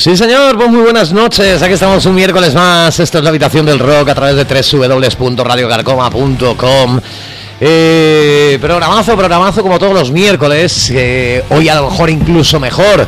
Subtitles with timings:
[0.00, 1.60] Sí, señor, pues muy buenas noches.
[1.60, 2.98] Aquí estamos un miércoles más.
[2.98, 4.46] Esto es la habitación del rock a través de
[4.78, 7.00] www.radiocarcoma.com.
[7.60, 10.90] Eh, programazo, programazo como todos los miércoles.
[11.50, 13.06] hoy a lo mejor incluso mejor,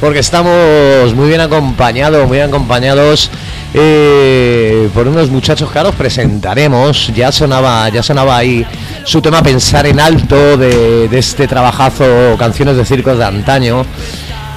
[0.00, 3.30] porque estamos muy bien acompañados, muy bien acompañados
[3.72, 7.12] eh, por unos muchachos que ahora os presentaremos.
[7.14, 8.66] Ya sonaba, ya sonaba ahí
[9.04, 13.86] su tema Pensar en Alto de, de este trabajazo Canciones de Circos de antaño.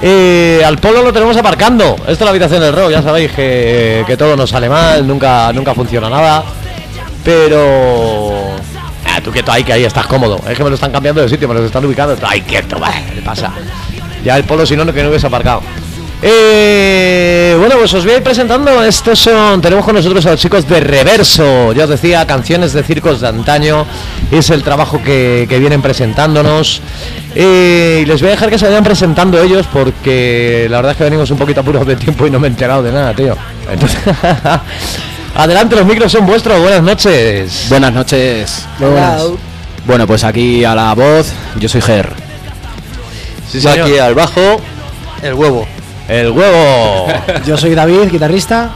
[0.02, 1.96] Eh, al polo lo tenemos aparcando.
[2.00, 5.74] Esta es la habitación del rock, ya sabéis que, todo nos sale mal, nunca, nunca
[5.74, 6.44] funciona nada.
[7.24, 8.32] Pero.
[9.08, 10.40] Ah, tú quieto ahí, que ahí estás cómodo.
[10.48, 12.16] Es que me lo están cambiando de sitio, me lo están ubicando.
[12.26, 13.52] Ay, quieto, vale, le pasa?
[14.24, 15.62] Ya el polo, si no, que no hubiese aparcado.
[16.22, 18.82] Eh, bueno, pues os voy a ir presentando.
[18.82, 21.72] Estos son, tenemos con nosotros a los chicos de Reverso.
[21.72, 23.86] Ya os decía, canciones de circos de antaño.
[24.30, 26.80] Es el trabajo que, que vienen presentándonos.
[27.34, 30.98] Eh, y les voy a dejar que se vayan presentando ellos porque la verdad es
[30.98, 33.36] que venimos un poquito apuros de tiempo y no me he enterado de nada, tío.
[33.70, 33.98] Entonces,
[35.34, 36.58] adelante, los micros son vuestros.
[36.60, 37.66] Buenas noches.
[37.68, 38.64] Buenas noches.
[38.78, 39.22] Buenas.
[39.86, 41.30] Bueno, pues aquí a la voz,
[41.60, 42.10] yo soy Ger.
[43.52, 43.86] Sí, Yo señor.
[43.86, 44.60] aquí al bajo,
[45.22, 45.68] el huevo.
[46.08, 47.08] El huevo.
[47.44, 48.70] Yo soy David, guitarrista.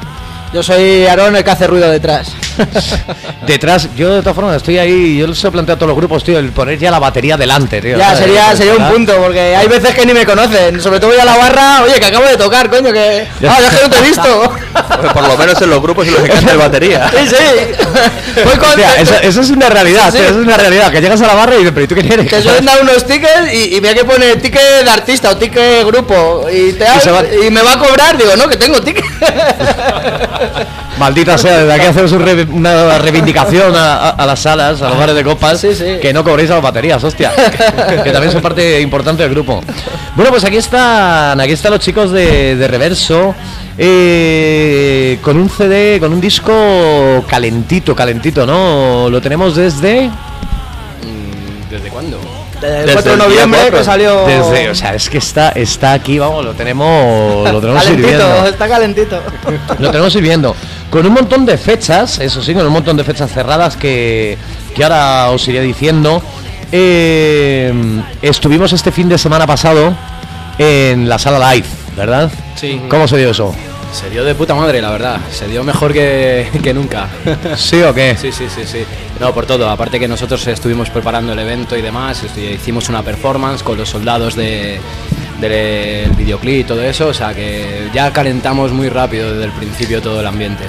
[0.53, 2.35] Yo soy Aaron, el que hace ruido detrás.
[3.47, 6.23] Detrás, yo de todas formas estoy ahí, yo les he planteado a todos los grupos,
[6.25, 7.97] tío, el poner ya la batería delante, tío.
[7.97, 10.81] Ya, sería, sería un punto, porque hay veces que ni me conocen.
[10.81, 13.27] Sobre todo voy a la barra, oye, que acabo de tocar, coño, que.
[13.49, 14.53] Ah, es que no te he visto.
[15.13, 17.11] Por lo menos en los grupos en los que canta el batería.
[17.21, 17.37] Sí, sí.
[18.45, 18.69] Voy con.
[18.71, 20.19] Hostia, eso, eso es una realidad, Sí, sí.
[20.19, 20.91] tío, eso es una realidad.
[20.93, 22.29] Que llegas a la barra y dices, pero ¿y tú quién eres?
[22.29, 25.85] Te suelen dar unos tickets y, y ve que pone ticket de artista o ticket
[25.87, 29.05] grupo y, te Y va- y me va a cobrar, digo, no, que tengo ticket.
[30.99, 34.89] Maldita sea, desde aquí hacemos un re- una reivindicación a, a- a las salas, a
[34.89, 35.99] los bares de copas, Sí, sí.
[36.01, 37.33] que no cobréis a las baterías, hostia.
[38.05, 39.63] que también son parte importante del grupo.
[40.17, 43.35] Bueno, pues aquí están, aquí están los chicos de, de Reverso.
[43.79, 49.09] eh, con un CD, con un disco calentito, calentito, ¿no?
[49.11, 50.11] Lo tenemos desde...
[51.71, 52.19] ¿Desde cuándo?
[52.61, 54.27] Desde el Desde 4 de noviembre que salió.
[54.27, 58.47] Desde, o sea, es que está, está aquí, vamos, lo tenemos, lo tenemos calentito, sirviendo.
[58.49, 59.21] está calentito.
[59.79, 60.57] Lo tenemos sirviendo.
[60.91, 64.37] Con un montón de fechas, eso sí, con un montón de fechas cerradas que,
[64.75, 66.21] que ahora os iré diciendo.
[66.73, 67.73] Eh,
[68.23, 69.95] estuvimos este fin de semana pasado
[70.59, 71.67] en la sala live,
[71.97, 72.31] ¿verdad?
[72.57, 72.81] Sí.
[72.89, 73.55] ¿Cómo se dio eso?
[73.93, 75.21] Se dio de puta madre, la verdad.
[75.31, 77.09] Se dio mejor que, que nunca.
[77.57, 78.17] ¿Sí o qué?
[78.17, 78.85] Sí, sí, sí, sí.
[79.19, 79.69] No, por todo.
[79.69, 84.35] Aparte que nosotros estuvimos preparando el evento y demás, hicimos una performance con los soldados
[84.35, 84.81] de,
[85.41, 90.01] del videoclip y todo eso, o sea que ya calentamos muy rápido desde el principio
[90.01, 90.65] todo el ambiente.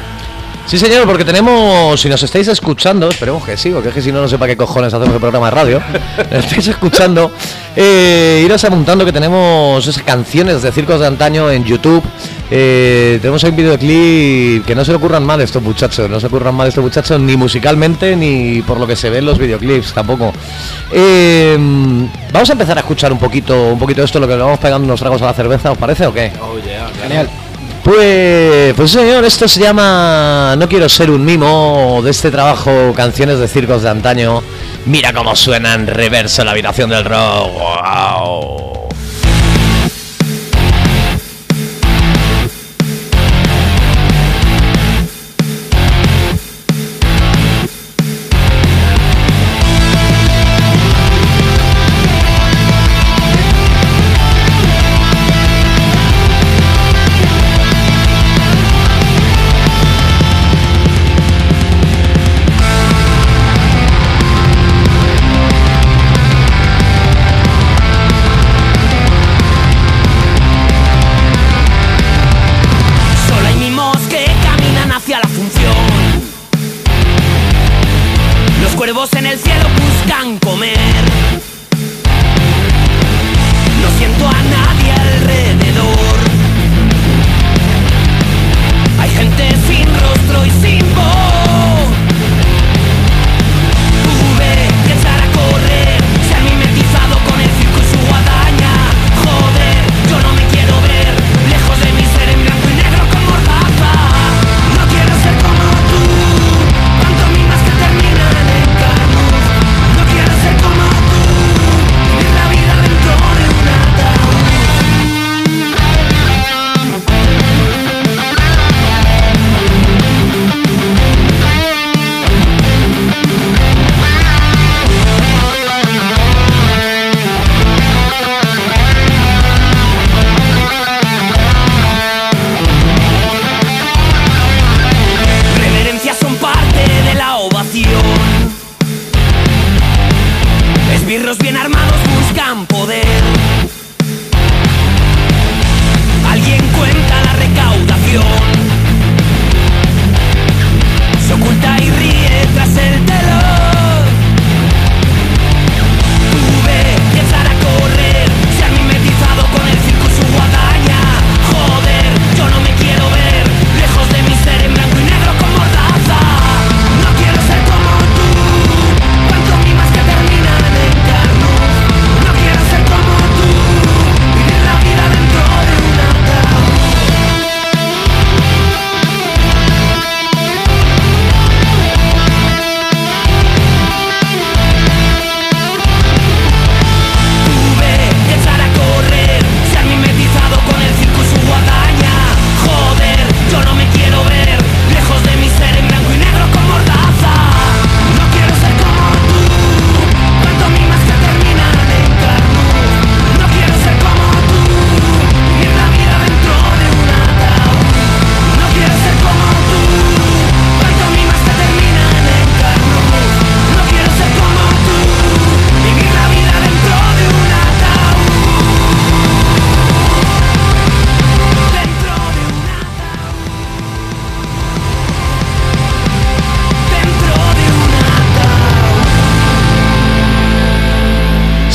[0.67, 4.11] Sí, señor, porque tenemos, si nos estáis escuchando, esperemos que sí, porque es que si
[4.11, 5.81] no, no sé para qué cojones hacemos el programa de radio.
[6.31, 7.31] Nos estáis escuchando,
[7.75, 12.03] eh, iros apuntando que tenemos esas canciones de circos de antaño en YouTube.
[12.49, 16.27] Eh, tenemos ahí un videoclip que no se le ocurran mal estos muchachos, no se
[16.27, 19.93] ocurran mal estos muchachos ni musicalmente ni por lo que se ve en los videoclips
[19.93, 20.31] tampoco.
[20.91, 21.57] Eh,
[22.31, 24.85] vamos a empezar a escuchar un poquito, un poquito esto, lo que le vamos pegando
[24.85, 26.31] unos tragos a la cerveza, ¿os parece o qué?
[26.41, 27.29] Oh, yeah, Genial.
[27.83, 33.39] Pues, pues señor, esto se llama No quiero ser un mimo de este trabajo Canciones
[33.39, 34.43] de circos de antaño.
[34.85, 37.51] Mira cómo suena en reverso la habitación del rock.
[37.53, 38.70] Wow.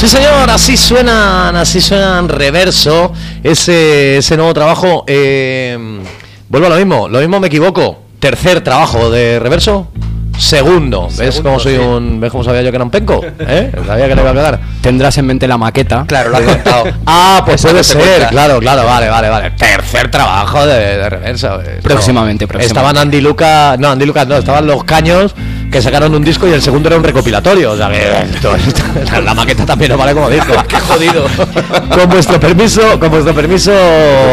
[0.06, 5.02] Sí, señor, así suenan, así suenan reverso ese, ese nuevo trabajo.
[5.08, 5.76] eh,
[6.48, 8.02] vuelvo a lo mismo, lo mismo me equivoco.
[8.20, 9.88] Tercer trabajo de reverso.
[10.38, 11.08] Segundo.
[11.18, 12.20] ¿Ves cómo soy un.
[12.20, 13.20] ¿Ves cómo sabía yo que era un penco?
[13.40, 13.72] ¿Eh?
[13.84, 14.60] Sabía que le iba a quedar.
[14.80, 16.04] Tendrás en mente la maqueta.
[16.06, 16.84] Claro, lo has contado.
[17.06, 18.28] Ah, pues puede ser, cuenta.
[18.28, 19.50] claro, claro, vale, vale, vale.
[19.52, 21.58] Tercer trabajo de, de reverso.
[21.82, 22.48] Próximamente, no.
[22.48, 22.66] próximamente.
[22.66, 25.34] Estaban Andy Lucas, no, Andy Lucas no, estaban los caños
[25.76, 27.72] que sacaron un disco y el segundo era un recopilatorio.
[27.72, 28.00] O sea que
[28.34, 30.52] esto- esto- la maqueta también no vale como disco.
[30.68, 31.26] Qué jodido.
[31.90, 33.72] Con vuestro permiso, con vuestro permiso,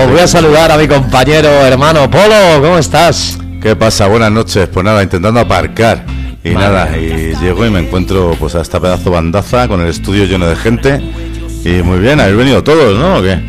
[0.09, 2.61] voy a saludar a mi compañero hermano Polo.
[2.61, 3.37] ¿Cómo estás?
[3.61, 4.07] ¿Qué pasa?
[4.07, 4.69] Buenas noches.
[4.71, 6.05] Pues nada, intentando aparcar.
[6.45, 9.87] Y Madre nada, y llego y me encuentro pues a esta pedazo bandaza con el
[9.87, 11.01] estudio lleno de gente.
[11.65, 13.19] Y muy bien, habéis venido todos, ¿no?
[13.19, 13.39] ¿O qué?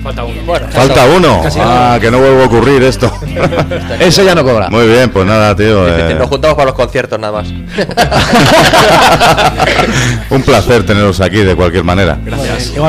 [0.47, 1.43] Bueno, Falta uno.
[1.59, 3.13] Ah, que no vuelva a ocurrir esto.
[4.01, 4.71] Eso ya no cobra.
[4.71, 5.87] Muy bien, pues nada, tío.
[5.89, 7.49] eh, Nos juntamos para los conciertos nada más.
[10.31, 12.17] un placer teneros aquí de cualquier manera.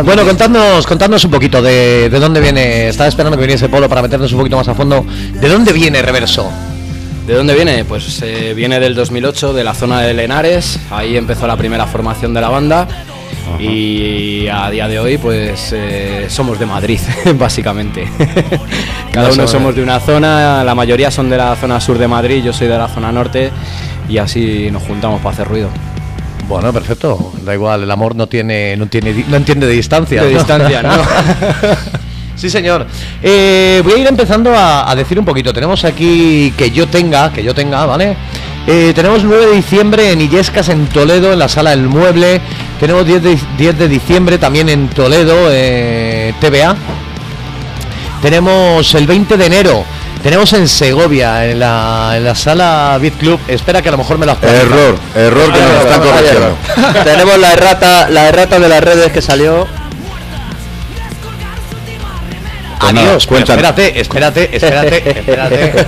[0.03, 2.89] Bueno, contadnos, contadnos un poquito de, de dónde viene.
[2.89, 5.03] Estaba esperando que viniese Polo para meternos un poquito más a fondo.
[5.34, 6.51] ¿De dónde viene Reverso?
[7.25, 7.84] ¿De dónde viene?
[7.86, 10.79] Pues eh, viene del 2008, de la zona de Lenares.
[10.91, 12.88] Ahí empezó la primera formación de la banda.
[13.59, 16.99] Y a día de hoy, pues eh, somos de Madrid,
[17.35, 18.07] básicamente.
[19.11, 22.43] Cada uno somos de una zona, la mayoría son de la zona sur de Madrid,
[22.43, 23.51] yo soy de la zona norte.
[24.07, 25.69] Y así nos juntamos para hacer ruido.
[26.47, 27.33] Bueno, perfecto.
[27.43, 30.21] Da igual, el amor no tiene, no tiene, no entiende de distancia.
[30.21, 30.91] De distancia, ¿no?
[32.35, 32.85] sí, señor.
[33.23, 35.51] Eh, voy a ir empezando a, a decir un poquito.
[35.53, 38.15] Tenemos aquí que yo tenga, que yo tenga, ¿vale?
[38.67, 42.41] Eh, tenemos 9 de diciembre en Illescas, en Toledo, en la sala del mueble.
[42.79, 46.75] Tenemos 10 de, 10 de diciembre también en Toledo, eh, TBA.
[48.22, 49.84] Tenemos el 20 de enero.
[50.24, 53.39] Tenemos en Segovia, en la, en la sala Beat Club.
[53.48, 54.65] Espera que a lo mejor me lo actualizan.
[54.67, 57.03] Error, error que Ah, nos no, están corrigiendo.
[57.03, 59.67] Tenemos la errata, la errata de las redes que salió.
[62.85, 63.63] Pues nada, Adiós, cuéntanos.
[63.63, 65.85] espérate, espérate, espérate, espérate.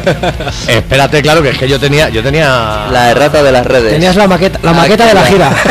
[0.77, 2.87] espérate, claro que es que yo tenía, yo tenía.
[2.91, 3.91] La errata de las redes.
[3.93, 5.51] Tenías la maqueta, la maqueta de la gira.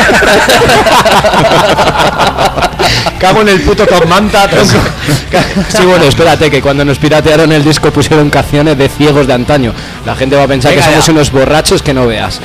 [3.19, 4.77] Cago en el puto con manta, tronco.
[5.75, 9.73] Sí, bueno, espérate, que cuando nos piratearon el disco pusieron canciones de ciegos de antaño.
[10.05, 11.13] La gente va a pensar Venga, que somos ya.
[11.13, 12.41] unos borrachos que no veas.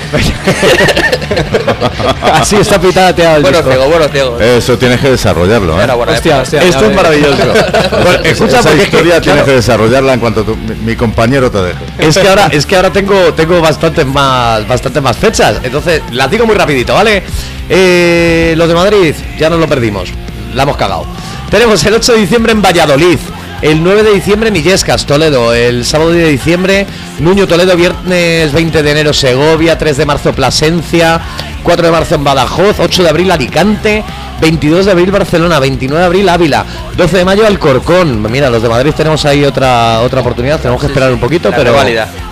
[2.33, 3.71] Así está pirateado el Bueno, disco.
[3.71, 4.39] ciego, bueno, ciego.
[4.39, 5.87] Eso tienes que desarrollarlo, ¿eh?
[6.07, 7.37] Hostia, Esto es maravilloso.
[7.91, 11.57] Bueno, escucha, Que, historia tienes claro, que desarrollarla en cuanto tu- mi, mi compañero te
[11.61, 11.79] deje.
[11.99, 15.57] es que ahora, es que ahora tengo, tengo bastantes más, bastantes más fechas.
[15.63, 17.23] Entonces, las digo muy rapidito, ¿vale?
[17.69, 20.09] Eh, los de Madrid, ya nos lo perdimos.
[20.53, 21.05] La hemos cagado.
[21.49, 23.17] Tenemos el 8 de diciembre en Valladolid.
[23.61, 25.53] El 9 de diciembre en Illescas, Toledo.
[25.53, 26.87] El sábado 10 de diciembre,
[27.19, 27.75] Nuño, Toledo.
[27.77, 29.77] Viernes 20 de enero, Segovia.
[29.77, 31.21] 3 de marzo, Plasencia.
[31.63, 32.79] 4 de marzo en Badajoz.
[32.79, 34.03] 8 de abril, Alicante.
[34.39, 35.59] 22 de abril, Barcelona.
[35.59, 36.65] 29 de abril, Ávila.
[36.97, 38.21] 12 de mayo, Alcorcón.
[38.31, 40.59] Mira, los de Madrid tenemos ahí otra, otra oportunidad.
[40.59, 41.75] Tenemos que esperar un poquito, La pero,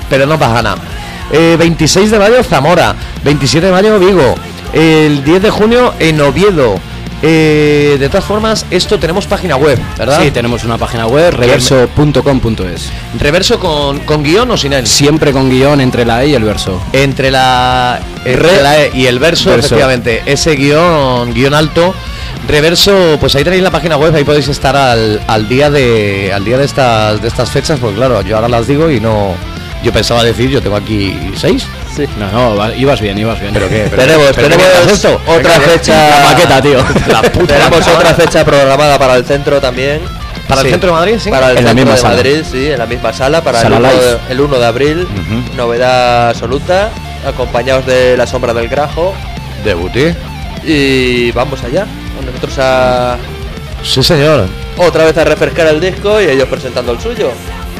[0.10, 0.78] pero no pasa nada.
[1.32, 2.96] Eh, 26 de mayo, Zamora.
[3.24, 4.36] 27 de mayo, Vigo.
[4.74, 6.80] El 10 de junio, en Oviedo.
[7.22, 10.22] Eh, de todas formas, esto tenemos página web, ¿verdad?
[10.24, 12.90] Sí, tenemos una página web, reverso.com.es.
[13.20, 14.88] Reverso con, con guion o sin él.
[14.88, 16.82] Siempre con guion entre la E y el verso.
[16.94, 19.68] Entre la, entre la E y el verso, Verso.
[19.68, 21.94] efectivamente, ese guion, guion alto.
[22.48, 26.44] Reverso, pues ahí tenéis la página web, ahí podéis estar al, al día de al
[26.46, 29.34] día de estas de estas fechas, pues claro, yo ahora las digo y no
[29.84, 31.66] yo pensaba decir, yo tengo aquí seis.
[32.18, 33.54] No, no, ibas bien, ibas bien.
[33.54, 33.88] ¿Pero qué?
[33.90, 35.22] ¿Pero Tenemos, pero tenemos es esto?
[35.28, 36.10] otra Venga, fecha.
[36.10, 36.78] La maqueta, tío.
[37.12, 37.98] La puta Tenemos maqueta.
[37.98, 40.02] otra fecha programada para el centro también.
[40.48, 41.16] ¿Para el centro de Madrid?
[41.24, 41.30] Sí.
[41.30, 42.16] Para el En la centro misma de sala.
[42.16, 44.04] Madrid, sí, en la misma sala, para Sala el, 1 live.
[44.06, 45.08] de, el 1 de abril.
[45.56, 46.90] Novedad absoluta,
[47.28, 49.14] acompañados de la sombra del grajo.
[49.64, 50.16] Debuté.
[50.66, 51.86] Y vamos allá.
[52.16, 53.18] con Nosotros a
[53.84, 54.48] Sí, señor.
[54.78, 57.32] otra vez a refrescar el disco y ellos presentando el suyo.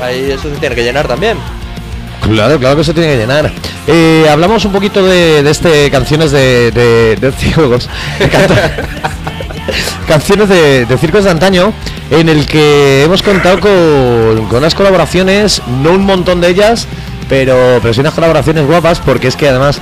[0.02, 1.38] Ahí eso se tiene que llenar también.
[2.30, 3.52] Claro, claro que se tiene que llenar.
[3.88, 7.18] Eh, hablamos un poquito de, este canciones de, de,
[10.08, 11.74] canciones de, circos de antaño
[12.12, 16.88] en el que hemos contado con, con unas colaboraciones, no un montón de ellas,
[17.28, 19.82] pero, pero sí unas colaboraciones guapas porque es que además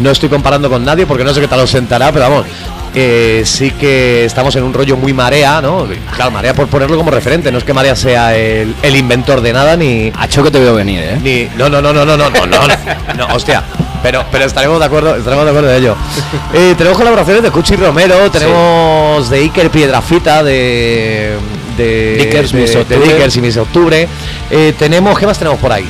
[0.00, 2.46] no estoy comparando con nadie porque no sé qué tal os sentará, pero vamos,
[2.98, 5.86] eh, sí que estamos en un rollo muy marea, ¿no?
[6.14, 9.52] Claro, marea por ponerlo como referente, no es que marea sea el, el inventor de
[9.52, 11.18] nada ni, A choque te veo venir, ¿eh?
[11.22, 12.66] ni no no no no no no no no
[13.16, 13.62] no hostia
[14.02, 15.96] pero pero estaremos de acuerdo estaremos de acuerdo de ello
[16.54, 21.36] Eh, tenemos colaboraciones de Cuchi Romero tenemos de Iker Piedrafita de
[21.76, 22.98] de Dickers, de, de.
[22.98, 24.08] Dickers y Miss Octubre
[24.50, 25.86] Eh, tenemos qué más tenemos por ahí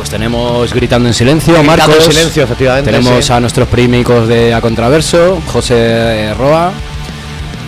[0.00, 2.04] Pues tenemos Gritando en Silencio, Gritando en Marcos.
[2.06, 3.30] Silencio, efectivamente, Tenemos sí.
[3.34, 6.72] a nuestros primicos de A Contraverso, José eh, Roa.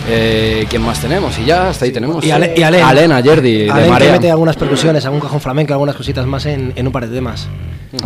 [0.09, 1.37] Eh, ¿Quién más tenemos?
[1.37, 2.25] Y ya, hasta ahí tenemos.
[2.25, 2.83] Y Ale- y Alen.
[2.83, 4.11] Alena, Yerdi, de Alen que Marea.
[4.13, 7.47] mete algunas percusiones, algún cajón flamenco, algunas cositas más en, en un par de temas.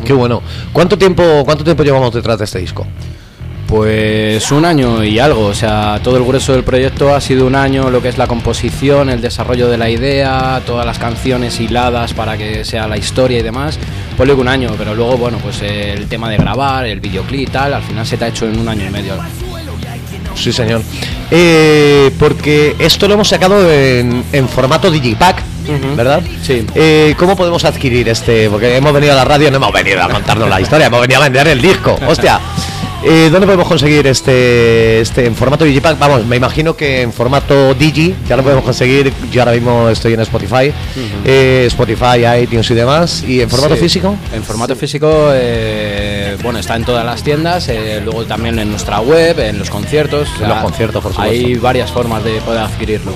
[0.04, 0.42] Qué bueno.
[0.74, 2.86] ¿Cuánto tiempo, ¿Cuánto tiempo llevamos detrás de este disco?
[3.66, 7.56] Pues un año y algo, o sea, todo el grueso del proyecto ha sido un
[7.56, 12.14] año, lo que es la composición, el desarrollo de la idea, todas las canciones hiladas
[12.14, 13.78] para que sea la historia y demás,
[14.26, 17.52] luego un año, pero luego, bueno, pues eh, el tema de grabar, el videoclip y
[17.52, 19.14] tal, al final se te ha hecho en un año y medio.
[20.36, 20.82] Sí, señor.
[21.32, 25.42] Eh, porque esto lo hemos sacado en, en formato Digipack,
[25.96, 26.22] ¿verdad?
[26.42, 26.66] Sí.
[26.76, 28.50] Eh, ¿Cómo podemos adquirir este?
[28.50, 31.20] Porque hemos venido a la radio, no hemos venido a contarnos la historia, hemos venido
[31.20, 31.98] a vender el disco.
[32.08, 32.40] Hostia.
[33.10, 35.98] Eh, ¿Dónde podemos conseguir este, este en formato Digipack?
[35.98, 39.14] Vamos, me imagino que en formato Digi ya lo podemos conseguir.
[39.32, 40.74] Yo ahora mismo estoy en Spotify,
[41.24, 43.24] eh, Spotify, iTunes y demás.
[43.26, 43.82] ¿Y en formato Sí.
[43.84, 44.14] físico?
[44.34, 47.70] En formato físico, eh, bueno, está en todas las tiendas,
[48.04, 50.28] luego también en nuestra web, en los conciertos.
[50.42, 51.34] En los conciertos, por supuesto.
[51.34, 53.14] Hay varias formas de poder adquirirlo.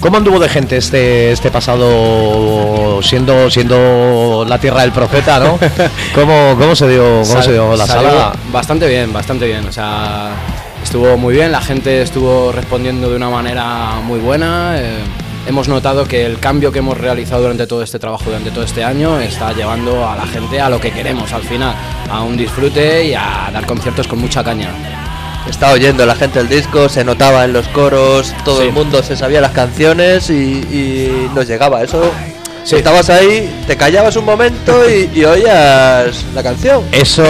[0.00, 5.58] ¿Cómo anduvo de gente este este pasado siendo siendo la tierra del profeta, no?
[6.14, 8.32] ¿Cómo, cómo se dio cómo Sal- se dio la sala?
[8.52, 9.66] Bastante bien, bastante bien.
[9.66, 10.30] O sea,
[10.82, 14.74] estuvo muy bien, la gente estuvo respondiendo de una manera muy buena.
[14.76, 14.98] eh,
[15.48, 18.84] hemos notado que el cambio que hemos realizado durante todo este trabajo, durante todo este
[18.84, 21.74] año, está llevando a la gente a lo que queremos al final,
[22.10, 24.68] a un disfrute y a dar conciertos con mucha caña.
[25.48, 28.68] Estaba oyendo la gente el disco, se notaba en los coros, todo Sí.
[28.68, 31.82] el mundo se sabía las canciones y, y nos llegaba.
[31.82, 32.10] Eso,
[32.64, 32.76] Sí.
[32.76, 36.84] estabas ahí, te callabas un momento y, y oías la canción.
[36.92, 37.24] Eso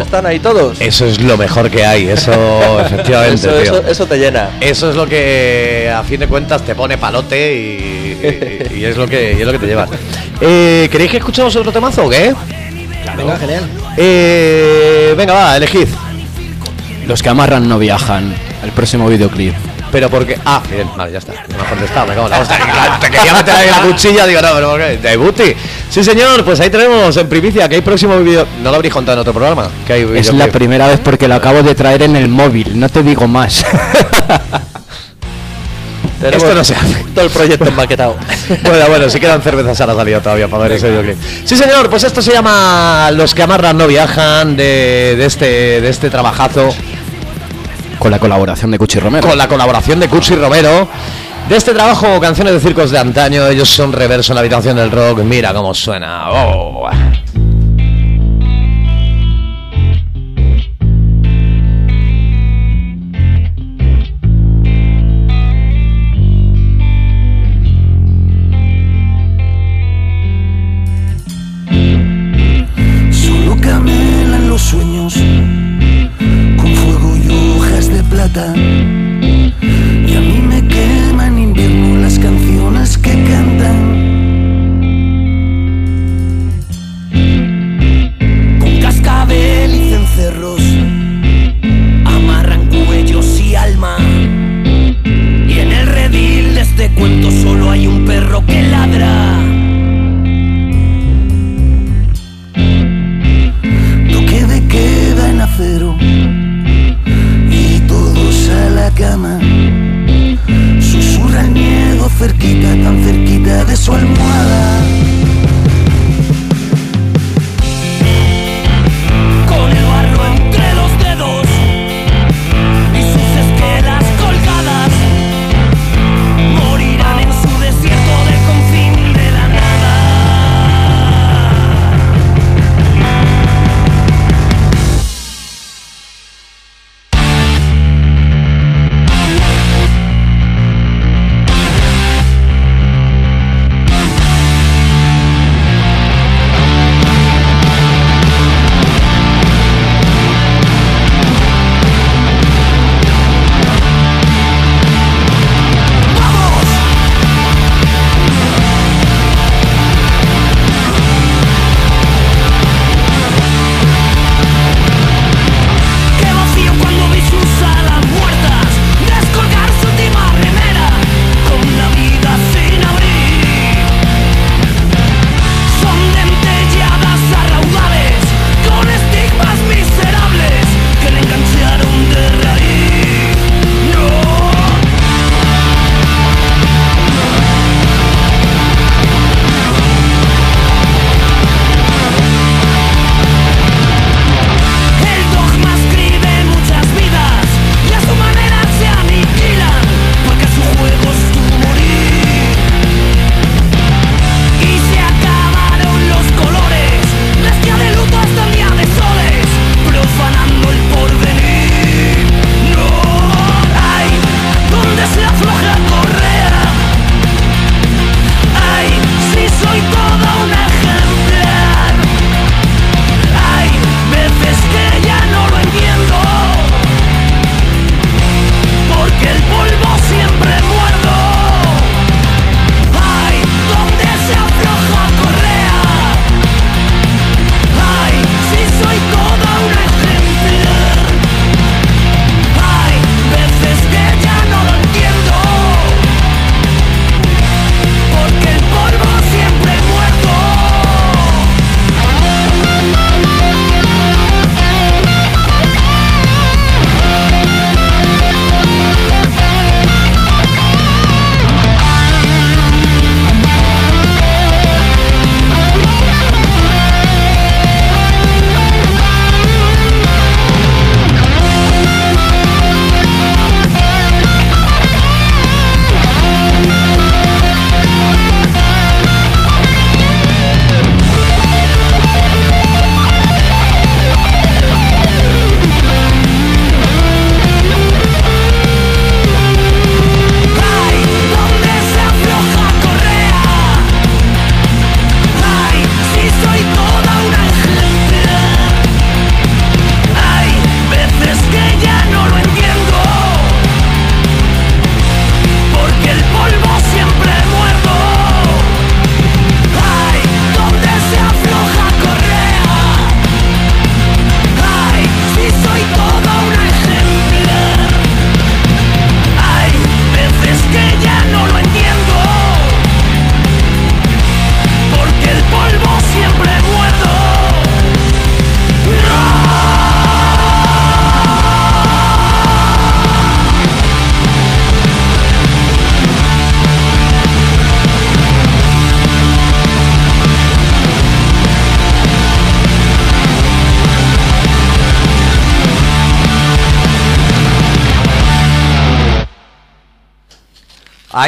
[0.00, 0.80] Están ahí todos.
[0.80, 2.32] eso es lo mejor que hay, eso
[2.86, 3.62] efectivamente, eso, tío.
[3.80, 4.50] eso- eso te llena.
[4.60, 8.96] Eso es lo que a fin de cuentas te pone palote y, y- y es
[8.96, 9.90] lo que y es lo que te llevas.
[10.40, 12.32] Eh, ¿Queréis que escuchemos otro temazo o qué?
[13.16, 13.64] Venga, genial.
[13.96, 15.88] Eh, venga, va, elegid.
[17.08, 18.34] Los que amarran no viajan.
[18.62, 19.54] El próximo videoclip.
[19.90, 20.38] Pero porque.
[20.44, 21.32] Ah, bien, vale, ya está.
[21.32, 22.58] No me has contestado, me cago en la hostia.
[23.00, 24.98] Te quería meter ahí la cuchilla, digo, no, pero ¿por qué?
[24.98, 25.54] ¿De Buti?
[25.88, 28.46] Sí, señor, pues ahí tenemos en primicia que hay próximo vídeo.
[28.62, 29.70] No lo habréis contado en otro programa.
[29.86, 32.90] Que hay Es la primera vez porque lo acabo de traer en el móvil, no
[32.90, 33.64] te digo más.
[36.20, 37.04] Tenemos Esto no se hace.
[37.14, 38.16] Todo el proyecto enmaquetado.
[38.62, 41.16] Bueno, bueno, si quedan cervezas a la salida todavía para ver ese videoclip.
[41.44, 45.88] Sí, señor, pues esto se llama Los que amarran no viajan de, de este, de
[45.88, 46.74] este trabajazo
[47.98, 49.28] Con la colaboración de Cuchi Romero.
[49.28, 50.88] con la colaboración de Cuchi Romero.
[51.48, 54.90] De este trabajo, canciones de circos de antaño, ellos son reverso en la habitación del
[54.90, 55.20] rock.
[55.20, 56.30] Mira cómo suena.
[56.30, 56.88] Oh.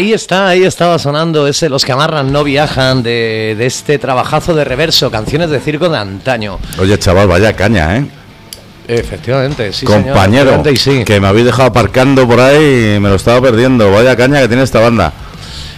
[0.01, 4.55] Ahí está, ahí estaba sonando ese Los que amarran no viajan de, de este trabajazo
[4.55, 6.59] de reverso, canciones de circo de antaño.
[6.79, 8.07] Oye, chaval, vaya caña, ¿eh?
[8.89, 9.85] Efectivamente, sí.
[9.85, 11.05] Compañero, sí.
[11.05, 13.93] que me habéis dejado aparcando por ahí y me lo estaba perdiendo.
[13.93, 15.13] Vaya caña que tiene esta banda.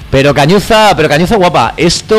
[0.08, 2.14] Pero Cañuza, pero Cañuza guapa, esto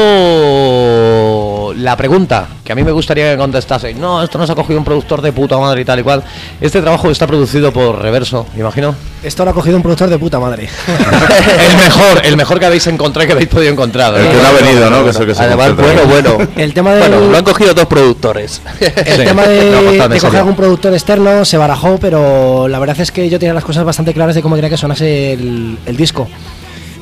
[1.78, 4.78] la pregunta que a mí me gustaría que contestase, no, esto no se ha cogido
[4.78, 6.22] un productor de puta madre y tal y cual.
[6.60, 8.94] Este trabajo está producido por Reverso, me imagino.
[9.24, 10.68] Esto lo ha cogido un productor de puta madre.
[10.88, 14.14] el mejor, el mejor que habéis encontrado y que habéis podido encontrar.
[14.16, 15.06] El que no ha venido, ¿no?
[15.06, 16.48] Que se Además, bueno, bueno.
[16.58, 18.62] El tema del- Bueno, lo han cogido dos productores.
[18.80, 23.00] El Sí, tema de, no, de coger algún productor externo se barajó, pero la verdad
[23.00, 25.96] es que yo tenía las cosas bastante claras de cómo quería que sonase el, el
[25.98, 26.28] disco.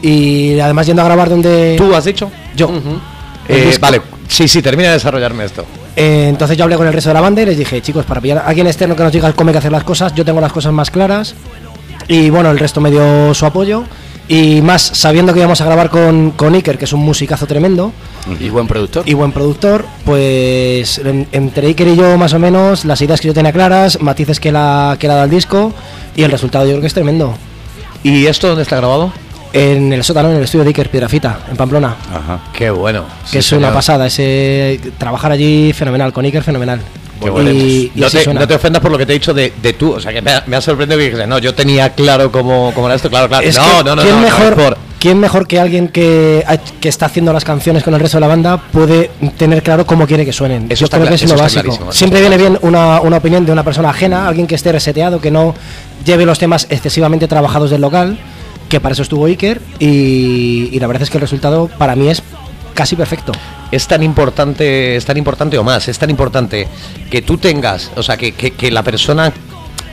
[0.04, 1.76] Y además yendo a grabar donde...
[1.78, 2.32] ¿Tú has dicho?
[2.56, 2.70] Yo.
[3.48, 5.66] Eh, vale, sí, sí, termina de desarrollarme esto.
[5.96, 8.22] Eh, entonces yo hablé con el resto de la banda y les dije, chicos, para
[8.22, 10.40] pillar a alguien externo que nos diga cómo hay que hacer las cosas, yo tengo
[10.40, 11.36] las cosas más claras.
[12.08, 13.84] Y bueno, el resto me dio su apoyo.
[14.28, 17.92] Y más sabiendo que íbamos a grabar con, con Iker, que es un musicazo tremendo
[18.40, 19.04] Y buen productor.
[19.06, 23.28] y buen productor, pues en- entre Iker y yo más o menos las ideas que
[23.28, 25.74] yo tenía claras, matices que la que le ha dado al disco
[26.16, 27.34] y el resultado yo creo que es tremendo.
[28.04, 29.12] ¿Y esto dónde está grabado?
[29.54, 32.40] En el sótano, en el estudio de Iker Piedrafita, en Pamplona, Ajá.
[32.54, 33.04] Qué bueno.
[33.30, 36.80] que es una pasada, ese trabajar allí fenomenal, con Iker fenomenal.
[37.24, 38.40] Y, y no, te, suena.
[38.42, 39.94] no te ofendas por lo que te he dicho de, de tú.
[39.94, 42.72] O sea, que me ha, me ha sorprendido que dijiste, no, yo tenía claro cómo,
[42.74, 43.10] cómo era esto.
[43.10, 43.46] Claro, claro.
[43.46, 46.44] Es no, no, no, ¿quién, no, mejor, por- ¿quién mejor que alguien que,
[46.80, 50.08] que está haciendo las canciones con el resto de la banda puede tener claro cómo
[50.08, 50.68] quiere que suenen?
[50.70, 51.92] Eso Yo creo que es lo básico.
[51.92, 55.32] Siempre viene bien una, una opinión de una persona ajena, alguien que esté reseteado, que
[55.32, 55.54] no
[56.06, 58.18] lleve los temas excesivamente trabajados del local,
[58.70, 62.08] que para eso estuvo Iker, y, y la verdad es que el resultado para mí
[62.10, 62.24] es
[62.74, 63.32] casi perfecto.
[63.72, 66.68] es tan importante, es tan importante o más, es tan importante
[67.10, 69.32] que tú tengas, o sea, que, que- que la persona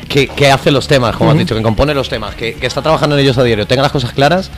[0.09, 2.81] que, que hace los temas, como has dicho, que compone los temas, que, que está
[2.83, 4.51] trabajando en ellos a diario, tenga las cosas claras,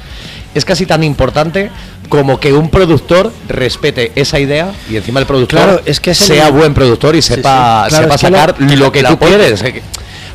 [0.55, 1.71] es casi tan importante
[2.09, 6.17] como que un productor respete esa idea y encima el productor Claro, es que el-
[6.17, 9.19] sea buen productor y sepa, Claro, sepa que sacar que lo lo- que la tú
[9.19, 9.63] quieres.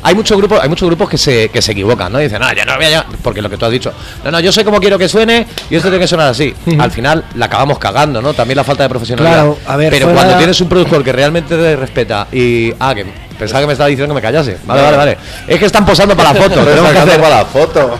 [0.02, 2.18] Hay muchos grupos, hay muchos grupos que se, que se equivocan, ¿no?
[2.18, 3.92] Dicen, no, ya no voy a porque lo que tú has dicho,
[4.24, 6.54] no, no, yo sé cómo quiero que suene y esto tiene que sonar así.
[6.78, 8.34] Al final la acabamos cagando, ¿no?
[8.34, 9.32] También la falta de profesionalidad.
[9.34, 12.72] Claro, a ver, Pero fuera- cuando tienes un productor que realmente te respeta y.
[12.78, 13.04] Ah, que
[13.36, 14.58] pensaba que me estaba diciendo que me callase.
[14.64, 15.18] Vale, vale, vale.
[15.46, 16.64] Es que están posando para la foto.
[16.64, 17.98] tenemos que hacer- para la foto.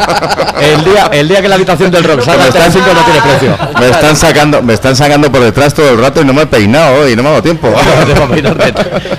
[0.60, 3.58] el, día, el día que la habitación del rock salga están- Telecinco no tiene precio.
[3.80, 6.46] Me están sacando, me están sacando por detrás todo el rato y no me he
[6.46, 7.72] peinado hoy, no me ha dado tiempo.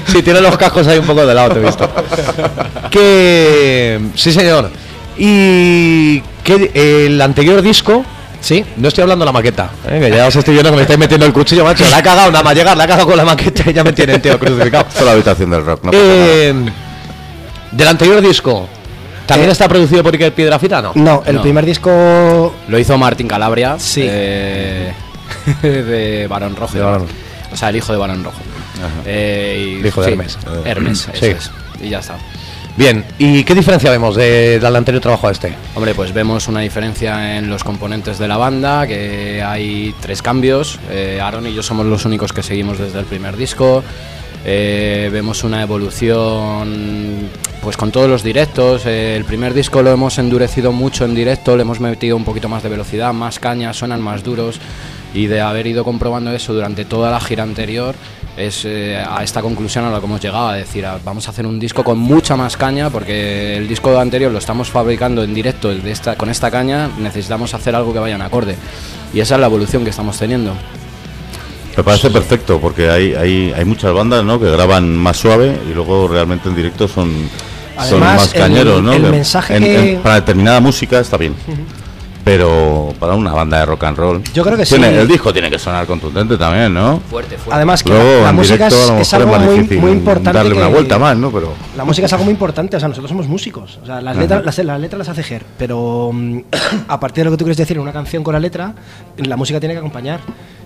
[0.07, 1.89] Sí, tiene los cascos ahí un poco de lado, te he visto.
[2.89, 3.99] Que.
[4.15, 4.69] Sí, señor.
[5.17, 6.21] Y.
[6.43, 8.03] Que el anterior disco.
[8.41, 9.69] Sí, no estoy hablando de la maqueta.
[9.87, 9.99] ¿eh?
[9.99, 11.83] Que ya os estoy viendo que me estáis metiendo el cuchillo, macho.
[11.89, 13.91] La ha cagado, nada más llegar, la ha cagado con la maqueta y ya me
[13.93, 14.85] tienen, tío, crucificado.
[14.95, 16.53] Es la habitación del rock, no pasa Eh,
[17.71, 18.67] del anterior disco.
[19.25, 20.81] ¿También Eh, está producido por Iker Piedrafita?
[20.81, 20.91] No.
[20.95, 21.41] No, el No.
[21.41, 23.75] primer disco Lo hizo Martín Calabria.
[23.77, 24.03] Sí.
[24.07, 24.93] eh,
[25.61, 26.73] de Barón Rojo.
[26.75, 27.07] De Barón.
[27.51, 28.37] O sea, el hijo de Barón Rojo.
[29.05, 30.37] Eh, y- El hijo de sí, Hermes.
[30.65, 31.25] Hermes, eso Sí.
[31.31, 31.51] es.
[31.81, 32.15] Y ya está.
[32.79, 35.53] Bien, ¿y qué diferencia vemos de- del anterior trabajo a este?
[35.75, 40.79] Hombre, pues vemos una diferencia en los componentes de la banda, que hay tres cambios.
[40.89, 43.83] Eh, Aaron y yo somos los únicos que seguimos desde el primer disco.
[44.45, 47.27] Eh, vemos una evolución
[47.61, 48.85] pues con todos los directos.
[48.85, 52.47] Eh, el primer disco lo hemos endurecido mucho en directo, le hemos metido un poquito
[52.47, 54.57] más de velocidad, más caña, suenan más duros.
[55.13, 57.95] Y de haber ido comprobando eso durante toda la gira anterior,
[58.37, 61.31] es eh, a esta conclusión a la que hemos llegado, a decir, ah, vamos a
[61.31, 65.33] hacer un disco con mucha más caña, porque el disco anterior lo estamos fabricando en
[65.33, 68.55] directo el de esta, con esta caña, necesitamos hacer algo que vaya en acorde.
[69.13, 70.53] Y esa es la evolución que estamos teniendo.
[71.75, 74.39] Me parece perfecto porque hay, hay, hay muchas bandas ¿no?
[74.39, 78.83] que graban más suave y luego realmente en directo son, son Además, más el- cañeros.
[78.83, 78.93] ¿no?
[78.93, 81.33] el mensaje en- que- en- para determinada música está bien.
[82.29, 84.23] Pero para una banda de rock and roll.
[84.33, 84.95] Yo creo que tiene- sí.
[84.97, 86.99] El disco tiene que sonar contundente también, ¿no?
[87.09, 87.55] Fuerte, fuerte.
[87.55, 90.33] Además que Luego la, la música directo a es, es algo muy, muy importante.
[90.33, 91.31] darle una que- vuelta más, ¿no?
[91.31, 93.79] Pero La música es algo muy importante, o sea, nosotros somos músicos.
[93.81, 96.39] O sea, las letras, las, las letras las hace Ger, pero mm,
[96.87, 98.73] a partir de lo que tú quieres decir en una canción con la letra,
[99.17, 100.19] la música tiene que acompañar.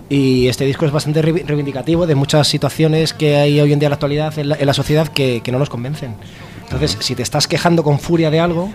[0.10, 3.92] Y este disco es bastante reivindicativo de muchas situaciones que hay hoy en día en
[3.92, 6.16] la actualidad en la, en la sociedad que, que no nos convencen.
[6.64, 8.70] Entonces, si te estás quejando con furia de algo,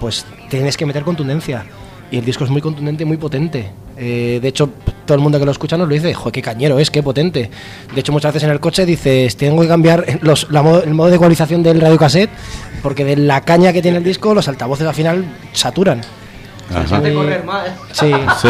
[0.00, 1.64] pues tienes que meter contundencia.
[2.10, 3.70] Y el disco es muy contundente, muy potente.
[3.96, 4.68] Eh, de hecho,
[5.06, 7.50] todo el mundo que lo escucha nos lo dice, joder, qué cañero es, qué potente.
[7.94, 10.94] De hecho, muchas veces en el coche dices, tengo que cambiar los, la modo- el
[10.94, 12.30] modo de ecualización del radiocassette,
[12.82, 16.00] porque de la caña que tiene el disco, los altavoces al final saturan.
[16.74, 17.00] Ajá.
[17.00, 17.10] Muy-
[17.92, 18.12] Sí.
[18.40, 18.48] Sí.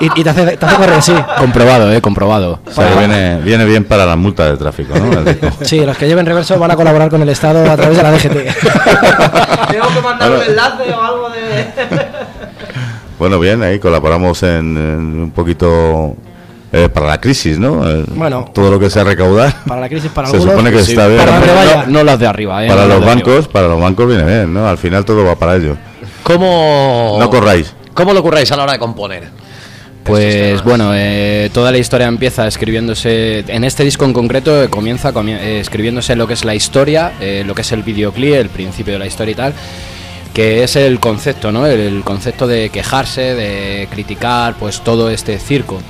[0.00, 1.14] Y, y te, hace, te hace correr, sí.
[1.38, 2.60] Comprobado, eh, comprobado.
[2.66, 5.10] O sea, que viene, viene bien para la multa de tráfico, ¿no?
[5.62, 8.10] Sí, los que lleven reverso van a colaborar con el Estado a través de la
[8.12, 8.34] DGT.
[9.70, 11.66] Tengo que mandar un enlace o algo de.
[13.20, 16.16] Bueno, bien, ahí colaboramos en, en un poquito
[16.72, 17.88] eh, para la crisis, ¿no?
[17.88, 18.50] Eh, Bueno.
[18.52, 19.54] todo lo que sea recaudar.
[19.66, 20.54] Para la crisis, para Se algunos.
[20.56, 21.18] supone que Sí, está bien.
[21.20, 21.86] para pero donde vaya.
[21.86, 22.68] no, no las de arriba, ¿eh?
[22.68, 23.14] Para no los arriba.
[23.14, 24.66] bancos, para los bancos viene bien, ¿no?
[24.66, 25.76] Al final todo va para ellos.
[26.24, 27.74] ¿Cómo, No corráis.
[27.94, 29.28] ¿Cómo lo curráis a la hora de componer?
[30.02, 35.12] Pues bueno, eh, toda la historia empieza escribiéndose, en este disco en concreto eh, comienza
[35.12, 38.48] comie- eh, escribiéndose lo que es la historia, eh, lo que es el videoclip, el
[38.48, 39.52] principio de la historia y tal,
[40.34, 41.66] que es el concepto, ¿no?
[41.66, 45.80] El, el concepto de quejarse, de criticar, pues todo este circo.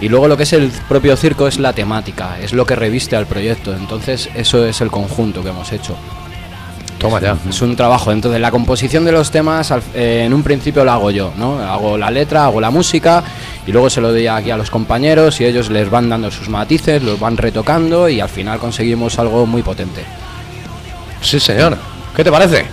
[0.00, 3.14] Y luego lo que es el propio circo es la temática, es lo que reviste
[3.16, 5.94] al proyecto, entonces eso es el conjunto que hemos hecho.
[6.98, 7.36] Toma ya.
[7.48, 8.12] Es un trabajo.
[8.12, 11.58] Entonces, la composición de los temas, al- eh, en un principio la hago yo, ¿no?
[11.58, 13.24] Hago la letra, hago la música
[13.66, 16.48] y luego se lo doy aquí a los compañeros y ellos les van dando sus
[16.48, 20.04] matices, los van retocando y al final conseguimos algo muy potente.
[21.20, 21.76] Sí, señor.
[22.14, 22.66] ¿Qué te parece?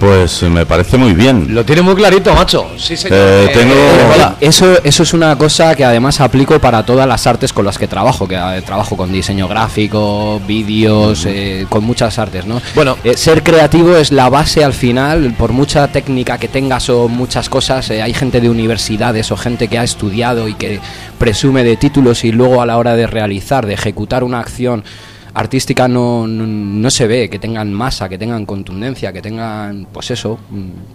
[0.00, 1.54] Pues eh, me parece muy bien.
[1.54, 2.70] Lo tiene muy clarito, macho.
[2.78, 3.18] Sí, señor.
[3.20, 3.74] Eh, tengo-
[4.14, 4.36] hola.
[4.40, 7.86] Eso, eso es una cosa que además aplico para todas las artes con las que
[7.86, 12.62] trabajo, que eh, trabajo con diseño gráfico, vídeos, eh, con muchas artes, ¿no?
[12.74, 12.96] Bueno.
[13.04, 17.50] Eh, ser creativo es la base al final, por mucha técnica que tengas o muchas
[17.50, 20.80] cosas, eh, hay gente de universidades o gente que ha estudiado y que
[21.18, 24.82] presume de títulos y luego a la hora de realizar, de ejecutar una acción
[25.34, 30.10] artística no, no, no se ve, que tengan masa, que tengan contundencia, que tengan, pues
[30.10, 30.38] eso,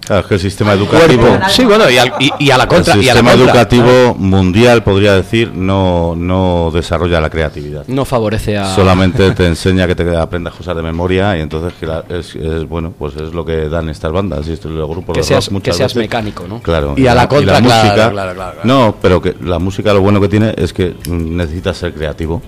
[0.05, 2.93] Claro, es que el sistema educativo, Sí, bueno, y, al- y- y a la contra.
[2.95, 3.61] el y a la sistema contra.
[3.61, 7.85] educativo mundial, podría decir, no, no desarrolla la creatividad.
[7.87, 8.73] no favorece a...
[8.75, 12.67] Solamente te enseña que te aprendas cosas de memoria y entonces que la- es, es,
[12.67, 15.73] bueno, pues es lo que dan estas bandas y estos grupos Que seas- rock muchas
[15.75, 16.01] que seas veces.
[16.09, 16.61] mecánico, ¿no?
[16.61, 16.93] Claro.
[16.97, 18.59] Y a la contra, claro, música, claro, claro, claro.
[18.63, 22.41] No, pero que la música lo bueno que tiene es que necesitas ser creativo.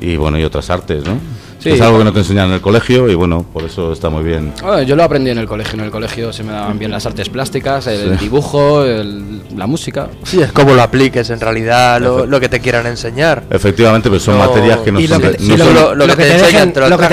[0.00, 1.18] Y bueno, y otras artes, ¿no?
[1.58, 1.70] Sí.
[1.70, 4.22] Es algo que no te enseñan en el colegio y bueno, por eso está muy
[4.22, 4.52] bien.
[4.62, 5.74] Ah, yo lo aprendí en el colegio.
[5.78, 10.08] En el colegio se me daban bien las artes plásticas, el dibujo, el- la música.
[10.22, 13.42] Sí, es como lo apliques en realidad, lo, lo que te quieran enseñar.
[13.50, 16.24] Efectivamente, pero son No, materias que no son, lo, que- te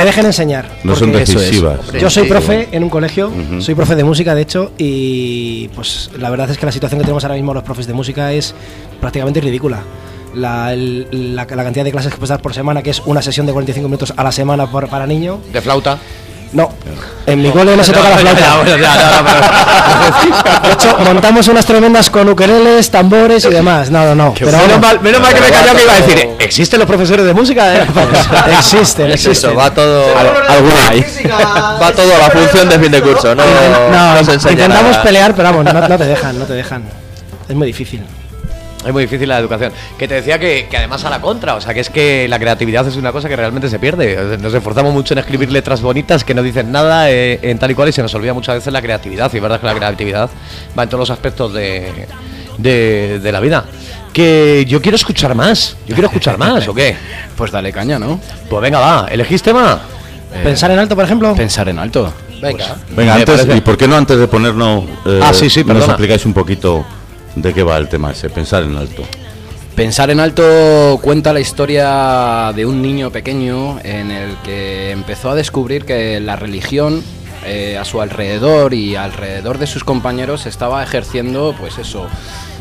[0.05, 0.69] dejen, enseñar.
[0.83, 1.45] no son Porque eso es.
[1.45, 1.79] decisivas.
[1.99, 2.29] Yo soy Sí.
[2.29, 6.57] profe en un colegio, soy profe de música de hecho y pues la verdad es
[6.57, 8.53] que la situación que tenemos ahora mismo los profes de música es
[8.99, 9.81] prácticamente ridícula.
[10.35, 13.21] La, el- la- la cantidad de clases que puedes dar por semana, que es una
[13.21, 15.39] sesión de 45 minutos a la semana por- para niño.
[15.51, 15.97] De flauta.
[16.53, 16.69] No,
[17.25, 18.63] en mi cole no se toca la flauta.
[20.63, 23.89] De hecho, montamos unas tremendas con ukeleles, tambores y demás.
[23.89, 24.33] No, no, no.
[24.37, 26.29] Pero menos, mal, menos mal que me calló que iba a decir.
[26.39, 27.75] ¿Existen los profesores de música?
[27.75, 27.87] eh?
[28.57, 29.49] existen, Es existen.
[29.51, 31.03] eso, va todo, Alguna hay.
[31.81, 33.43] va todo a la función de fin de curso, no,
[33.91, 35.03] No, no se enseña intentamos nada.
[35.03, 36.83] pelear, pero vamos, no, no te dejan, no te dejan.
[37.49, 38.01] Es muy difícil.
[38.85, 39.71] Es muy difícil la educación.
[39.97, 42.37] Que te decía que, que además a la contra, o sea, que es que la
[42.39, 44.37] creatividad es una cosa que realmente se pierde.
[44.41, 47.75] Nos esforzamos mucho en escribir letras bonitas que no dicen nada eh, en tal y
[47.75, 49.31] cual y se nos olvida muchas veces la creatividad.
[49.33, 50.29] Y es verdad que la creatividad
[50.77, 52.07] va en todos los aspectos de,
[52.57, 53.65] de, de la vida.
[54.11, 55.75] Que yo quiero escuchar más.
[55.87, 56.95] Yo quiero escuchar más, ¿o qué?
[57.37, 58.19] Pues dale caña, ¿no?
[58.49, 59.07] Pues venga, va.
[59.09, 59.79] ¿Elegís tema?
[60.43, 61.33] Pensar en alto, por ejemplo.
[61.35, 62.13] Pensar en alto.
[62.41, 64.83] Venga, Venga, Me antes, ¿y por qué no antes de ponernos...
[65.05, 65.85] eh, Ah, sí, sí, Nos perdona.
[65.93, 66.85] explicáis un poquito
[67.35, 69.03] de qué va el tema ese, pensar en alto.
[69.75, 75.35] Pensar en alto cuenta la historia de un niño pequeño en el que empezó a
[75.35, 77.01] descubrir que la religión
[77.45, 82.07] eh, a su alrededor y alrededor de sus compañeros estaba ejerciendo, pues eso,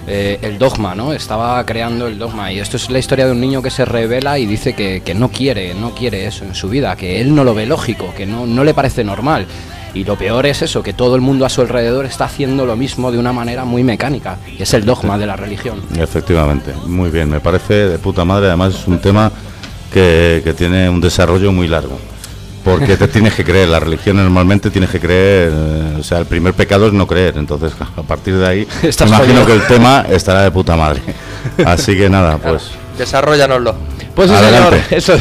[0.08, 1.12] eh, el dogma, ¿no?
[1.12, 2.50] Estaba creando el dogma.
[2.50, 5.14] Y esto es la historia de un niño que se revela y dice que, que
[5.14, 8.26] no quiere, no quiere eso en su vida, que él no lo ve lógico, que
[8.26, 9.46] no, no le parece normal.
[9.94, 12.76] Y lo peor es eso, que todo el mundo a su alrededor está haciendo lo
[12.76, 14.38] mismo de una manera muy mecánica.
[14.59, 15.83] Y es el dogma de la religión.
[15.96, 19.31] Efectivamente, muy bien, me parece de puta madre, además es un tema
[19.92, 21.98] que, que tiene un desarrollo muy largo.
[22.64, 26.26] Porque te tienes que creer, la religión normalmente tienes que creer, eh, o sea, el
[26.26, 28.68] primer pecado es no creer, entonces a partir de ahí
[29.07, 31.02] imagino que el tema estará de puta madre.
[31.66, 33.74] Así que nada, pues desarrollanoslo.
[34.14, 34.85] Pues sí, Adelante.
[34.88, 34.90] señor.
[34.90, 35.14] Eso,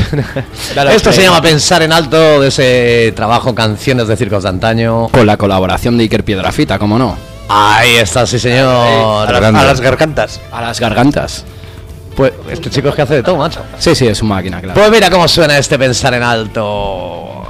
[0.92, 5.08] esto se llama Pensar en Alto de ese trabajo Canciones de Circos de Antaño.
[5.10, 7.16] Con la colaboración de Iker Piedrafita, ¿cómo no?
[7.48, 8.68] Ahí está, sí, señor.
[8.68, 9.60] a, las, grande.
[9.60, 10.42] a las gargantas.
[10.52, 11.46] A las gargantas.
[12.16, 13.62] Pues este chico es que hace de todo, macho.
[13.80, 14.80] Sí, sí, es una máquina, claro.
[14.80, 17.46] Pues mira cómo suena este Pensar en Alto.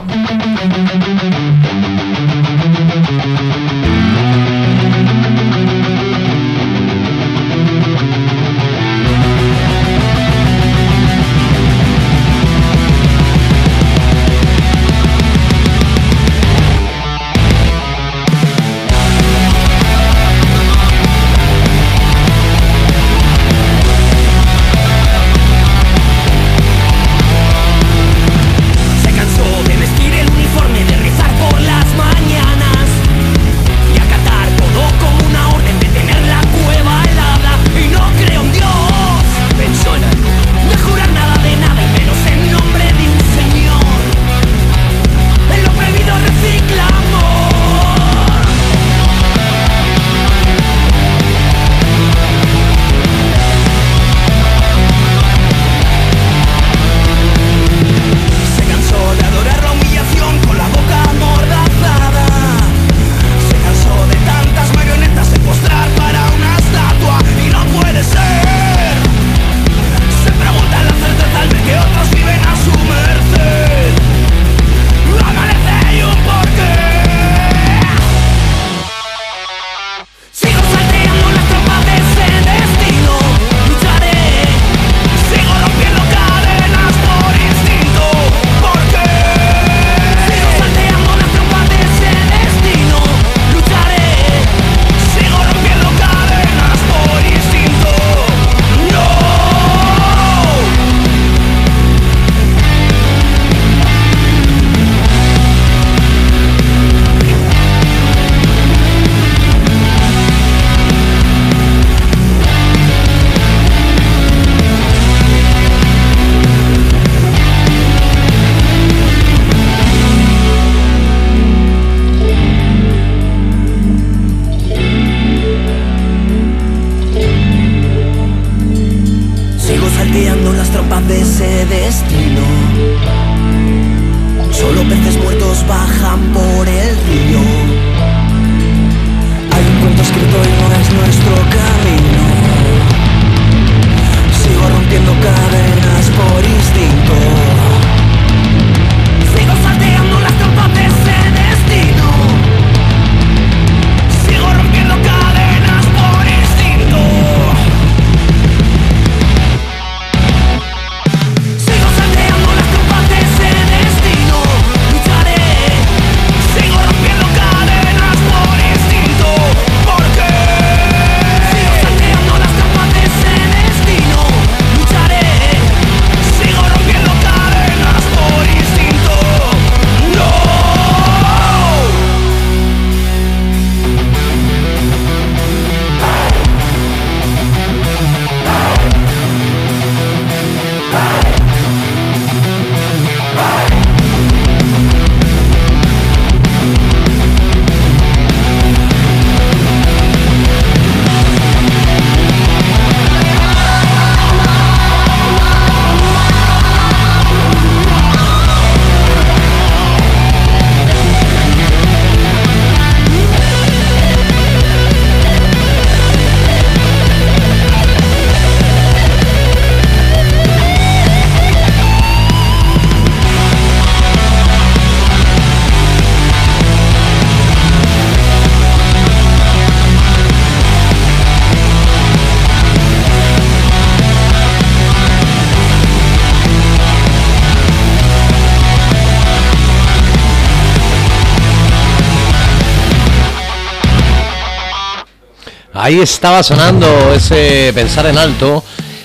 [245.99, 248.63] Estaba sonando ese pensar en alto.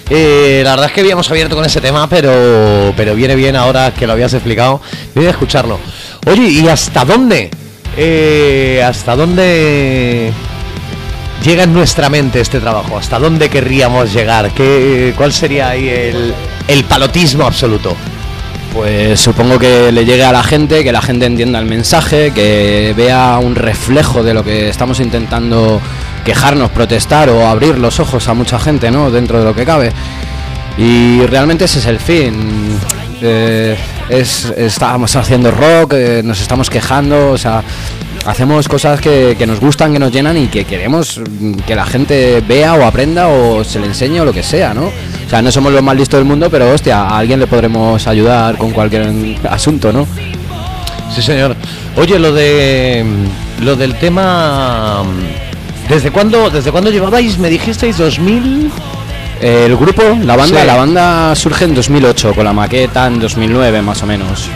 [0.08, 3.92] Eh, la verdad es que habíamos abierto con ese tema, pero, pero viene bien ahora
[3.92, 4.80] que lo habías explicado.
[5.14, 5.80] Viene a escucharlo.
[6.26, 7.50] Oye, ¿y hasta dónde?
[7.96, 10.30] Eh, ¿Hasta dónde
[11.44, 12.96] llega en nuestra mente este trabajo?
[12.96, 14.52] ¿Hasta dónde querríamos llegar?
[14.52, 16.34] ¿Qué, ¿Cuál sería ahí el,
[16.68, 17.96] el palotismo absoluto?
[18.72, 22.94] Pues supongo que le llegue a la gente, que la gente entienda el mensaje, que
[22.96, 25.80] vea un reflejo de lo que estamos intentando
[26.26, 29.10] quejarnos, protestar o abrir los ojos a mucha gente, ¿no?
[29.10, 29.92] Dentro de lo que cabe.
[30.76, 32.34] Y realmente ese es el fin.
[33.22, 33.76] Eh,
[34.10, 37.62] es, estamos haciendo rock, eh, nos estamos quejando, o sea,
[38.26, 41.86] hacemos cosas que, que nos gustan, que nos llenan y que queremos mm, que la
[41.86, 44.86] gente vea o aprenda o se le enseñe o lo que sea, ¿no?
[44.86, 48.06] O sea, no somos los más listos del mundo, pero hostia, a alguien le podremos
[48.06, 50.06] ayudar con cualquier asunto, ¿no?
[51.14, 51.56] Sí, señor.
[51.96, 53.04] Oye, lo de
[53.62, 55.02] lo del tema
[55.88, 57.38] ¿Desde cuándo desde cuándo llevabais?
[57.38, 58.70] Me dijisteis 2000
[59.40, 60.66] El grupo, la banda, Sí.
[60.66, 64.48] la banda surge en 2008 con la maqueta en 2009 más o menos.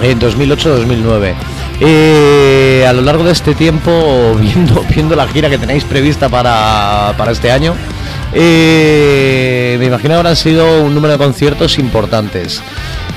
[0.00, 1.34] En 2008-2009.
[1.80, 7.14] Eh, a lo largo de este tiempo, viendo, viendo la gira que tenéis prevista para,
[7.18, 7.74] para este año,
[8.32, 12.62] eh, me imagino habrán sido un número de conciertos importantes.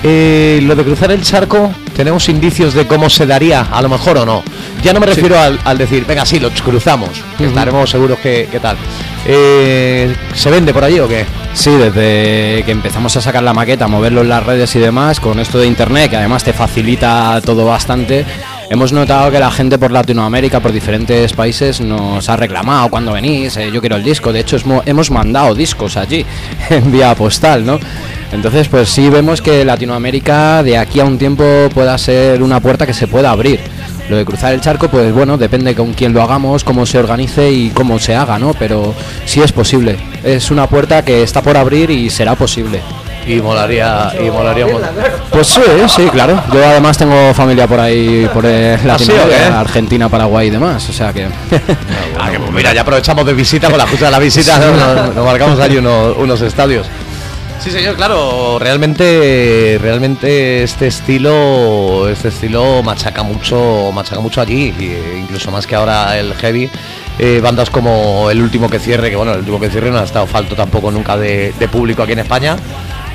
[0.08, 4.20] Eh, lo de cruzar el charco, tenemos indicios de cómo se daría, a lo mejor
[4.20, 4.44] o no.
[4.84, 8.60] Ya no me refiero al, al decir, venga, sí, los cruzamos, estaremos seguros que, que
[8.60, 8.78] tal.
[9.26, 11.26] Eh, ¿Se vende por allí o qué?
[11.56, 15.40] Sí, desde que empezamos a sacar la maqueta, moverlo en las redes y demás, con
[15.40, 18.24] esto de internet, que además te facilita todo bastante,
[18.70, 23.58] hemos notado que la gente por Latinoamérica, por diferentes países, nos ha reclamado cuando venís,
[23.58, 24.32] eh, yo quiero el disco.
[24.32, 26.24] De hecho, hemos mandado discos allí,
[26.70, 27.80] en vía postal, ¿no?
[28.32, 32.86] Entonces, pues sí vemos que Latinoamérica de aquí a un tiempo pueda ser una puerta
[32.86, 33.60] que se pueda abrir.
[34.10, 37.52] Lo de cruzar el charco, pues bueno, depende con quién lo hagamos, cómo se organice
[37.52, 38.54] y cómo se haga, ¿no?
[38.54, 38.94] Pero
[39.26, 39.98] sí es posible.
[40.24, 42.82] Es una puerta que está por abrir y será posible.
[43.28, 44.68] Y molaría, y molaría.
[45.32, 46.40] Pues sí, sí, claro.
[46.54, 49.54] Yo además tengo familia por ahí, por eh, ¿Ah, qué?
[49.54, 50.88] Argentina, Paraguay y demás.
[50.88, 51.26] O sea que.
[52.20, 54.72] Ah, que, pues mira, ya aprovechamos de visita con la justa de la visita, ¿no?
[54.72, 56.86] nos, nos marcamos ahí unos, unos estadios.
[57.66, 65.18] Sí, señor, claro, realmente, realmente este estilo, este estilo machaca mucho, machaca mucho allí, eh,
[65.20, 66.70] incluso más que ahora el heavy.
[67.18, 70.04] Eh, bandas como el último que cierre, que bueno, el último que cierre no ha
[70.04, 72.56] estado falto tampoco nunca de, de público aquí en España,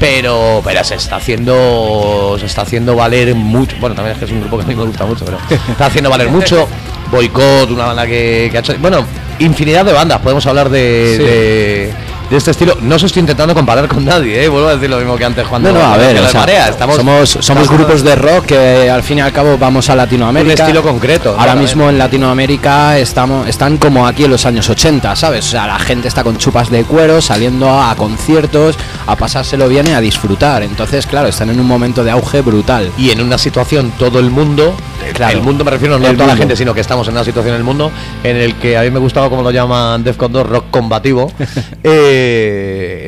[0.00, 3.76] pero, pero se está haciendo, se está haciendo valer mucho.
[3.78, 5.38] Bueno, también es que es un grupo que a mí me gusta mucho, pero
[5.70, 6.66] está haciendo valer mucho.
[7.12, 9.04] Boicot, una banda que, que ha hecho, bueno,
[9.38, 10.18] infinidad de bandas.
[10.20, 11.22] Podemos hablar de, Sí.
[11.22, 12.76] de, de este estilo.
[12.80, 14.48] No os estoy intentando comparar con nadie, ¿eh?
[14.48, 16.68] vuelvo a decir lo mismo que antes cuando No, no, a ver, o sea, Marea.
[16.68, 16.96] Estamos,
[17.40, 20.54] somos, grupos de rock que al fin y al cabo vamos a Latinoamérica.
[20.54, 21.60] Un estilo concreto, Ahora ¿no?
[21.62, 25.46] mismo en Latinoamérica estamos, están como aquí en los años 80, ¿sabes?
[25.46, 28.76] O sea, la gente está con chupas de cuero, saliendo a, a conciertos,
[29.06, 30.62] a pasárselo bien y a disfrutar.
[30.62, 32.90] Entonces, claro, están en un momento de auge brutal.
[32.96, 34.74] y en una situación todo el mundo,
[35.14, 35.38] Claro.
[35.38, 37.54] el mundo me refiero no a toda la gente, sino que estamos en una situación
[37.54, 37.90] en el mundo
[38.22, 41.32] en el que a mí me gustaba como lo llaman Defcon 2 rock combativo,
[41.82, 42.19] eh,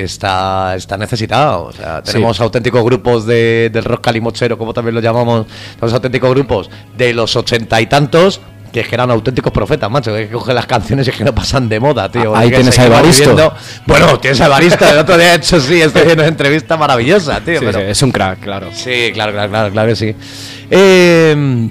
[0.03, 1.65] está, está necesitado.
[1.67, 5.47] O sea, tenemos auténticos grupos de, del rock calimochero, como también lo llamamos,
[5.81, 8.41] los auténticos grupos de los ochenta y tantos.
[8.73, 10.15] Que es que eran auténticos profetas, macho.
[10.15, 12.35] Que cogen las canciones y es que no pasan de moda, tío.
[12.35, 13.29] Ah, ahí tienes a Evaristo.
[13.31, 13.55] viviendo-
[13.87, 14.89] Bueno, tienes a Evaristo.
[14.89, 17.59] El otro día, de hecho, sí, estoy viendo una entrevista maravillosa, tío.
[17.61, 18.69] Sí, pero- sí, es un crack, claro.
[18.73, 20.17] Sí, claro, claro, claro, claro que sí.
[20.71, 21.69] Eh,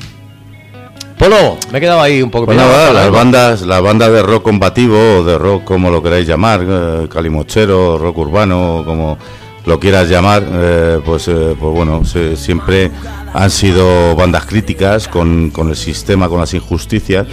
[1.22, 2.47] Polo, me he quedado ahí un poco.
[2.47, 6.65] Con las bandas, las bandas de rock combativo o de rock como lo queráis llamar,
[6.67, 9.19] eh, calimochero, rock urbano, como
[9.67, 12.89] lo quieras llamar, eh, pues, eh, pues bueno, se- siempre
[13.36, 17.28] han sido bandas críticas con, con el sistema, con las injusticias.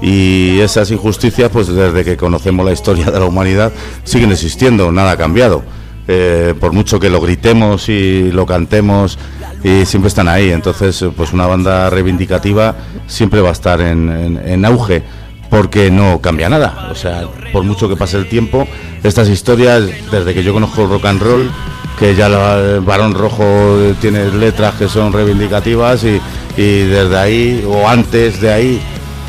[0.00, 3.72] Y esas injusticias, pues desde que conocemos la historia de la humanidad,
[4.04, 5.62] siguen existiendo, nada ha cambiado.
[6.08, 9.18] Eh, por mucho que lo gritemos y lo cantemos,
[9.64, 10.50] y siempre están ahí.
[10.52, 12.76] Entonces, pues una banda reivindicativa
[13.08, 15.02] siempre va a estar en, en- auge
[15.50, 16.88] porque no cambia nada.
[16.90, 18.68] O sea, por mucho que pase el tiempo,
[19.02, 21.50] estas historias, desde que yo conozco el rock and roll,
[21.98, 26.20] que ya el Barón Rojo tiene letras que son reivindicativas y,
[26.56, 28.80] y desde ahí, o antes de ahí,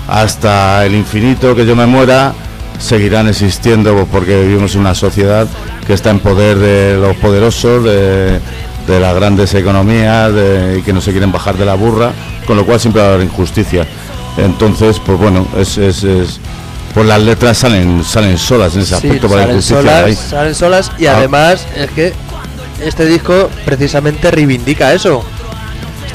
[0.08, 2.34] hasta el infinito que yo me muera,
[2.80, 5.48] seguirán existiendo porque vivimos en una sociedad
[5.86, 8.40] que está en poder de los poderosos, de,
[8.88, 12.12] de las grandes economías de- y que no se quieren bajar de la burra,
[12.46, 13.86] con lo cual siempre va a haber injusticia.
[14.38, 16.40] Entonces, pues bueno, es, es, es-
[16.94, 19.82] pues las letras salen salen solas en ese Sí, aspecto para la salen injusticia.
[20.02, 21.18] solas, salen solas y Ah.
[21.18, 22.14] además es que
[22.82, 25.24] este disco precisamente reivindica eso.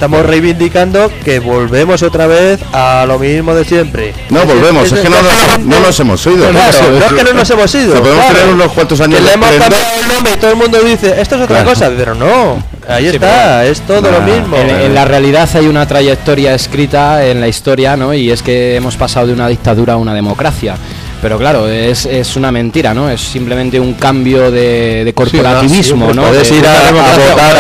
[0.01, 4.15] Estamos reivindicando que volvemos otra vez a lo mismo de siempre.
[4.31, 6.49] No, volvemos, es que no nos, no nos hemos ido.
[6.49, 7.93] Claro, no es que no nos hemos ido.
[7.93, 8.39] Que podemos claro.
[8.39, 11.21] tener unos cuantos años Que le hemos cambiado el nombre y todo el mundo dice,
[11.21, 11.69] esto es otra Claro.
[11.69, 14.27] cosa, pero no, ahí está, es todo lo Nah.
[14.27, 14.57] mismo.
[14.57, 18.15] En, en la realidad hay una trayectoria escrita en la historia, ¿no?
[18.15, 20.77] Y es que hemos pasado de una dictadura a una democracia.
[21.23, 23.11] Pero claro, es, es una mentira, ¿no?
[23.11, 26.23] Es simplemente un cambio de, de corporativismo, Sí, ¿no?
[26.25, 27.57] Puedes De- ir a, votar,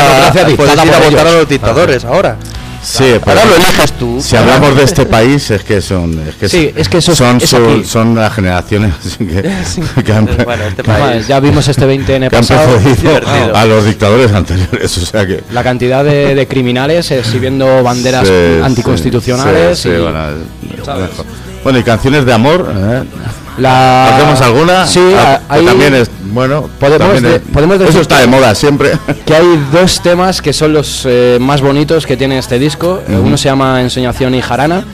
[0.78, 2.36] a, votar los dictadores ahora.
[2.82, 4.22] Sí, pero Ahora lo eliges tú.
[4.22, 7.18] si hablamos de este país es que son es que Sí, es que eso es-
[7.18, 11.28] son es su- son las generaciones que, que han, Bueno, este que país.
[11.28, 12.78] Ya vimos este 20N han pasado.
[12.78, 13.54] divertido.
[13.54, 18.32] a los dictadores anteriores, o sea que La cantidad de, de criminales exhibiendo banderas Sí,
[18.64, 19.78] anticonstitucionales.
[19.78, 20.18] sí, sí, y- bueno,
[21.62, 23.02] bueno, y canciones de amor, ¿eh?
[23.60, 24.86] La- ¿Hacemos alguna?
[24.86, 26.68] Sí, Ah, a- que hay- también es bueno.
[26.78, 28.92] Podemos también de- es- podemos decir eso está que- de moda siempre.
[29.26, 33.00] que hay dos temas que son los eh, más bonitos que tiene este disco.
[33.08, 34.84] Eh, Uno se llama Ensoñación y Jarana,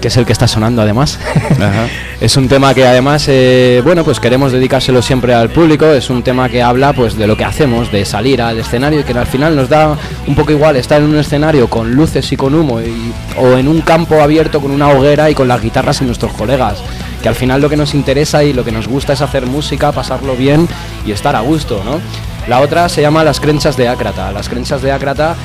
[0.00, 1.18] que es el que está sonando además.
[1.56, 1.86] Ajá.
[2.20, 5.86] es un tema que además, eh, bueno, pues queremos dedicárselo siempre al público.
[5.86, 9.02] Es un tema que habla pues de lo que hacemos, de salir al escenario y
[9.04, 12.36] que al final nos da un poco igual estar en un escenario con luces y
[12.36, 16.00] con humo y- o en un campo abierto con una hoguera y con las guitarras
[16.00, 16.78] y nuestros colegas.
[17.22, 19.92] Que al final lo que nos interesa y lo que nos gusta es hacer música,
[19.92, 20.68] pasarlo bien
[21.06, 22.00] y estar a gusto, ¿no?
[22.48, 24.32] La otra se llama Las Crenchas de Ácrata.
[24.32, 25.36] Las Crenchas de Ácrata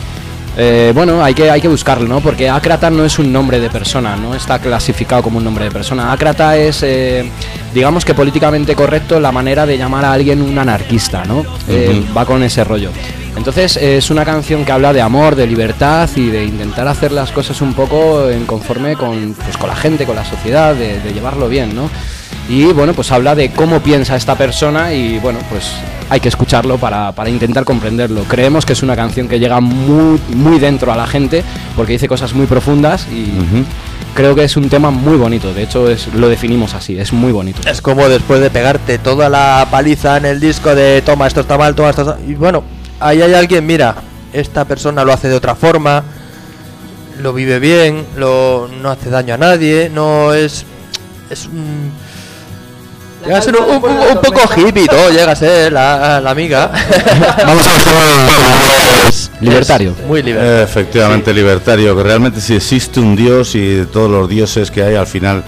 [0.57, 2.21] eh, bueno, hay que, hay que buscarlo, ¿no?
[2.21, 5.71] Porque Ácrata no es un nombre de persona, no está clasificado como un nombre de
[5.71, 6.11] persona.
[6.11, 7.29] Ácrata es, eh,
[7.73, 11.45] digamos que políticamente correcto, la manera de llamar a alguien un anarquista, ¿no?
[11.67, 12.91] Eh, va con ese rollo.
[13.35, 17.31] Entonces es una canción que habla de amor, de libertad y de intentar hacer las
[17.31, 21.13] cosas un poco en conforme con, pues, con la gente, con la sociedad, de, de
[21.13, 21.89] llevarlo bien, ¿no?
[22.47, 25.71] Y bueno, pues habla de cómo piensa esta persona y bueno, pues
[26.09, 28.23] hay que escucharlo para, para intentar comprenderlo.
[28.23, 31.43] Creemos que es una canción que llega muy, muy dentro a la gente
[31.75, 33.31] porque dice cosas muy profundas y
[34.13, 35.53] creo que es un tema muy bonito.
[35.53, 37.67] De hecho, es, lo definimos así, es muy bonito.
[37.67, 41.57] Es como después de pegarte toda la paliza en el disco de toma, esto está
[41.57, 42.17] mal, toma, esto está...
[42.27, 42.63] Y bueno,
[42.99, 43.95] ahí hay alguien, mira,
[44.33, 46.03] esta persona lo hace de otra forma,
[47.21, 50.65] lo vive bien, lo, no hace daño a nadie, no es...
[51.29, 51.91] Es un...
[53.25, 56.29] Llega a ser un, un- un- un poco hippie todo, llega a ser la, la
[56.29, 56.71] amiga.
[57.45, 59.95] Vamos a Es- Libertario.
[59.99, 60.59] es muy libertario.
[60.59, 64.83] Eh, efectivamente libertario, que realmente si existe un dios y de todos los dioses que
[64.83, 65.43] hay, al final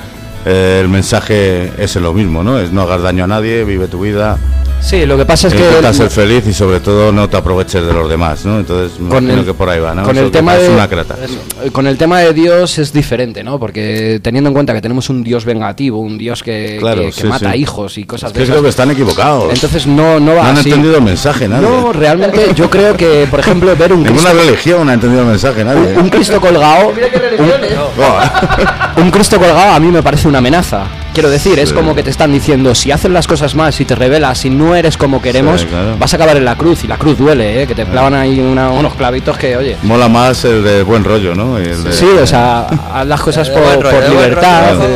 [0.46, 2.60] eh, el mensaje es lo mismo, ¿no?
[2.60, 4.38] Es no hagas daño a nadie, vive tu vida
[4.80, 7.86] Sí, lo que pasa es que Intenta ser feliz y sobre todo no te aproveches
[7.86, 8.60] de los demás, ¿no?
[8.60, 10.04] Entonces, Con el- que por ahí va, ¿no?
[10.04, 11.16] con Eso el tema de- una crata.
[11.64, 13.60] Eh, Con el tema de Dios es diferente, ¿no?
[13.60, 17.22] Porque teniendo en cuenta que tenemos un Dios vengativo, un Dios que, Claro, que- que
[17.22, 17.60] sí, mata sí.
[17.60, 19.52] hijos y cosas Es de creo que están equivocados.
[19.54, 20.70] Entonces no, no va no han así.
[20.70, 21.68] entendido el mensaje, nadie.
[21.68, 25.28] No, realmente yo creo que, por ejemplo, ver un Ninguna Cristo, religión ha entendido el
[25.28, 25.98] mensaje, nadie.
[25.98, 26.94] un Cristo colgado,
[27.98, 29.02] Buah.
[29.04, 30.84] un Cristo colgado a mí me parece una amenaza.
[31.14, 31.76] Quiero decir, es Sí.
[31.76, 34.67] como que te están diciendo, si haces las cosas mal, si te rebelas, si no
[34.76, 35.98] eres como queremos, Sí, claro.
[35.98, 37.68] vas a acabar en la cruz y la cruz duele, ¿eh?
[37.68, 39.78] que te clavan ahí una- unos clavitos que, oye.
[39.84, 41.60] Mola más el de buen rollo, ¿no?
[41.60, 44.76] Y el de- Sí, o sea, haz las cosas por, rollo, libertad.
[44.76, 44.88] rollo.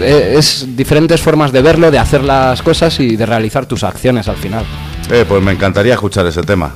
[0.00, 4.28] eh, Es diferentes formas de verlo, de hacer las cosas y de realizar tus acciones
[4.28, 4.64] al final.
[5.10, 6.72] Eh, pues me encantaría escuchar ese tema.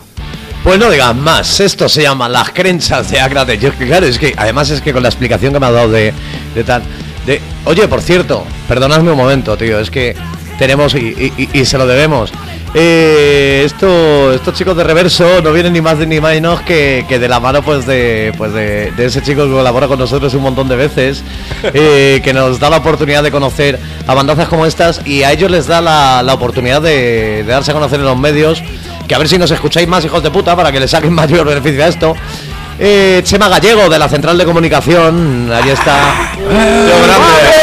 [0.65, 3.59] Pues no digas más, esto se llama las creencias de Ácrate.
[3.59, 6.13] Yo, claro, es que además es que con la explicación que me ha dado de,
[6.55, 6.83] de tal.
[7.27, 10.15] De, oye, por cierto, perdonadme un momento, tío, es que
[10.59, 12.33] tenemos y, y- y- se lo debemos.
[12.75, 17.29] Eh, esto, estos chicos de reverso no vienen ni más ni menos que, que de
[17.29, 20.69] la mano pues de, pues de, de ese chico que colabora con nosotros un montón
[20.69, 21.23] de veces,
[21.75, 25.51] eh, que nos da la oportunidad de conocer a bandazas como estas y a ellos
[25.51, 28.63] les da la, la oportunidad de, de darse a conocer en los medios,
[29.07, 31.45] que a ver si nos escucháis más hijos de puta para que le saquen mayor
[31.47, 32.15] beneficio a esto.
[32.79, 36.31] Eh, Chema Gallego de la Central de Comunicación, ahí está.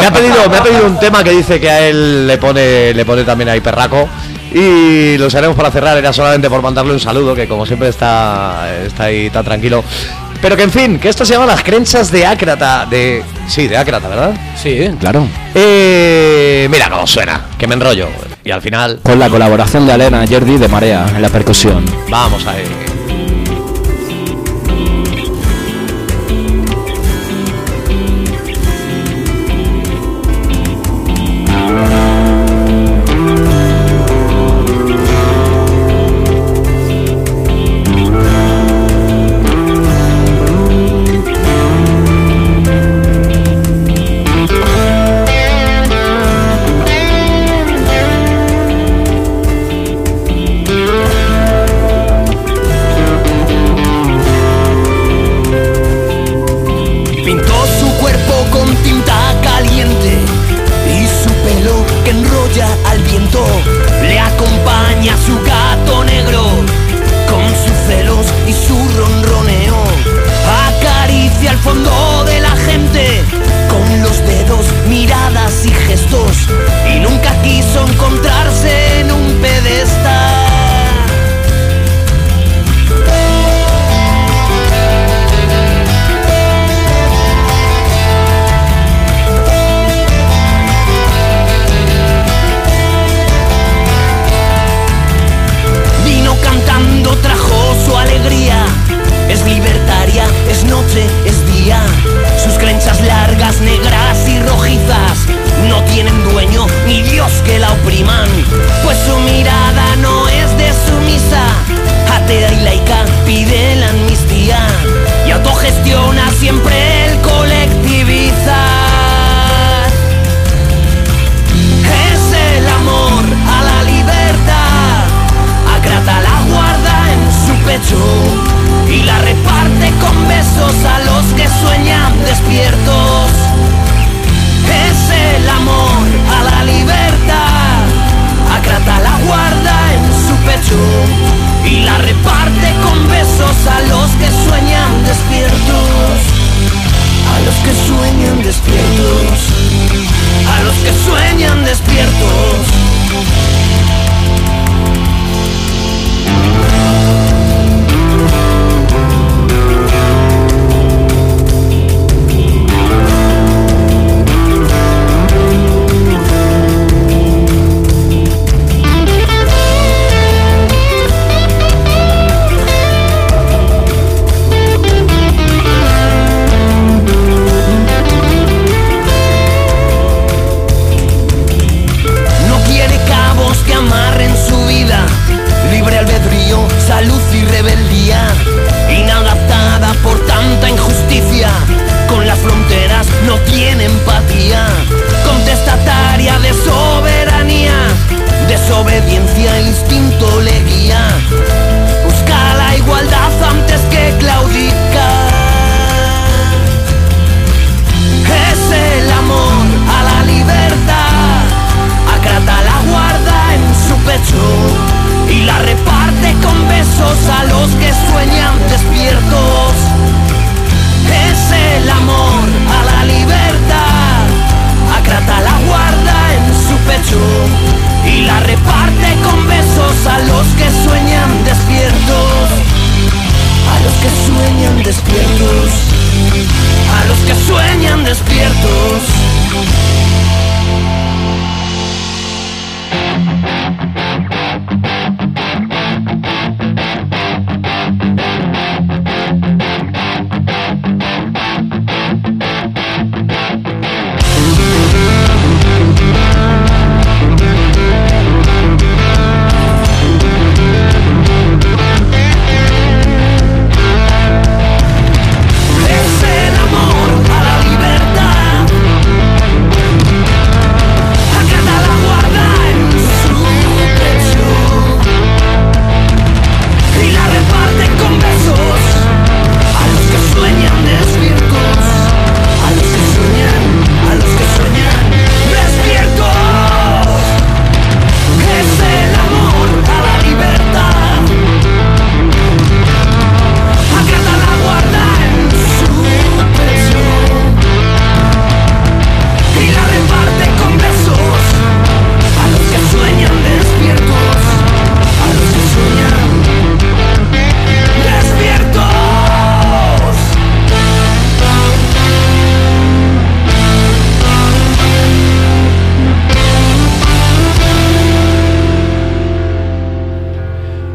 [0.00, 2.94] me ha pedido me ha pedido un tema que dice que a él le pone
[2.94, 4.08] le pone también ahí perraco.
[4.52, 8.68] Y lo usaremos para cerrar era solamente por mandarle un saludo que como siempre está
[8.84, 9.84] está ahí tan tranquilo.
[10.42, 13.76] Pero que en fin que esto se llama las creencias de Ácrata de sí de
[13.76, 15.26] Ácrata verdad Sí, claro.
[15.54, 18.08] eh, mira cómo suena que me enrollo.
[18.42, 21.84] Y al final Con la colaboración de Alena Yerdi de Marea en la percusión.
[22.08, 22.89] vamos a ver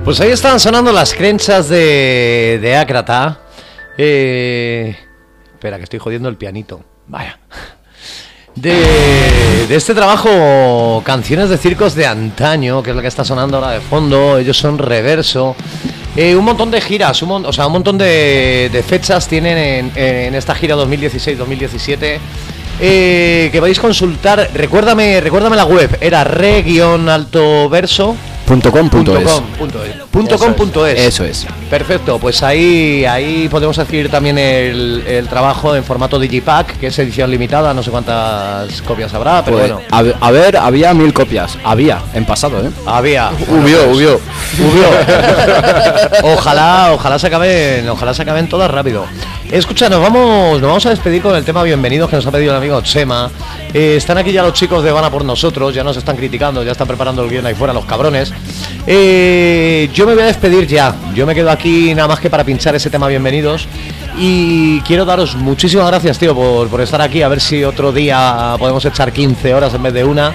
[0.05, 3.39] Pues ahí están sonando las crenchas de, de Ácrata.
[3.97, 4.95] Eh,
[5.51, 6.81] espera, que estoy jodiendo el pianito.
[7.07, 7.39] Vaya.
[8.53, 13.57] De, de este trabajo, canciones de circos de antaño, que es la que está sonando
[13.57, 14.37] ahora de fondo.
[14.37, 15.55] Ellos son reverso.
[16.15, 20.53] Eh, un montón de giras, un, o sea, un montón de, fechas tienen en, esta
[20.53, 22.19] gira 2016-2017.
[22.79, 24.51] eh, que podéis consultar.
[24.53, 25.97] Recuérdame, recuérdame la web.
[25.99, 26.95] Era re-altoverso.
[28.45, 29.31] Punto com, punto Punto es.
[29.33, 29.95] com, punto es.
[30.11, 30.99] Punto com, punto es.
[30.99, 31.47] Eso es.
[31.69, 36.99] Perfecto, pues ahí, ahí podemos adquirir también el, el trabajo en formato Digipack, que es
[36.99, 39.87] edición limitada, no sé cuántas copias habrá, pero Pues, bueno,
[40.21, 41.57] a, a ver, había mil copias.
[41.63, 42.69] Había, en pasado, ¿eh?
[42.85, 43.31] había.
[43.49, 44.19] Hubió, hubió.
[46.23, 49.05] Ojalá, ojalá se acaben, ojalá se acaben todas rápido.
[49.51, 52.51] Escucha, nos vamos, nos vamos a despedir con el tema bienvenidos que nos ha pedido
[52.51, 53.29] el amigo Chema.
[53.73, 56.63] Eh, están aquí ya los chicos de Van a por nosotros, ya nos están criticando,
[56.63, 58.33] ya están preparando el guion ahí fuera los cabrones.
[58.87, 60.95] Eh, yo me voy a despedir ya.
[61.13, 63.67] Yo me quedo aquí nada más que para pinchar ese tema bienvenidos.
[64.17, 67.21] Y quiero daros muchísimas gracias, tío, por, por estar aquí.
[67.21, 70.33] A ver si otro día podemos echar 15 horas en vez de una.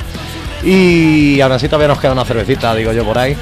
[0.62, 3.36] Y aún así todavía nos queda una cervecita, digo yo por ahí.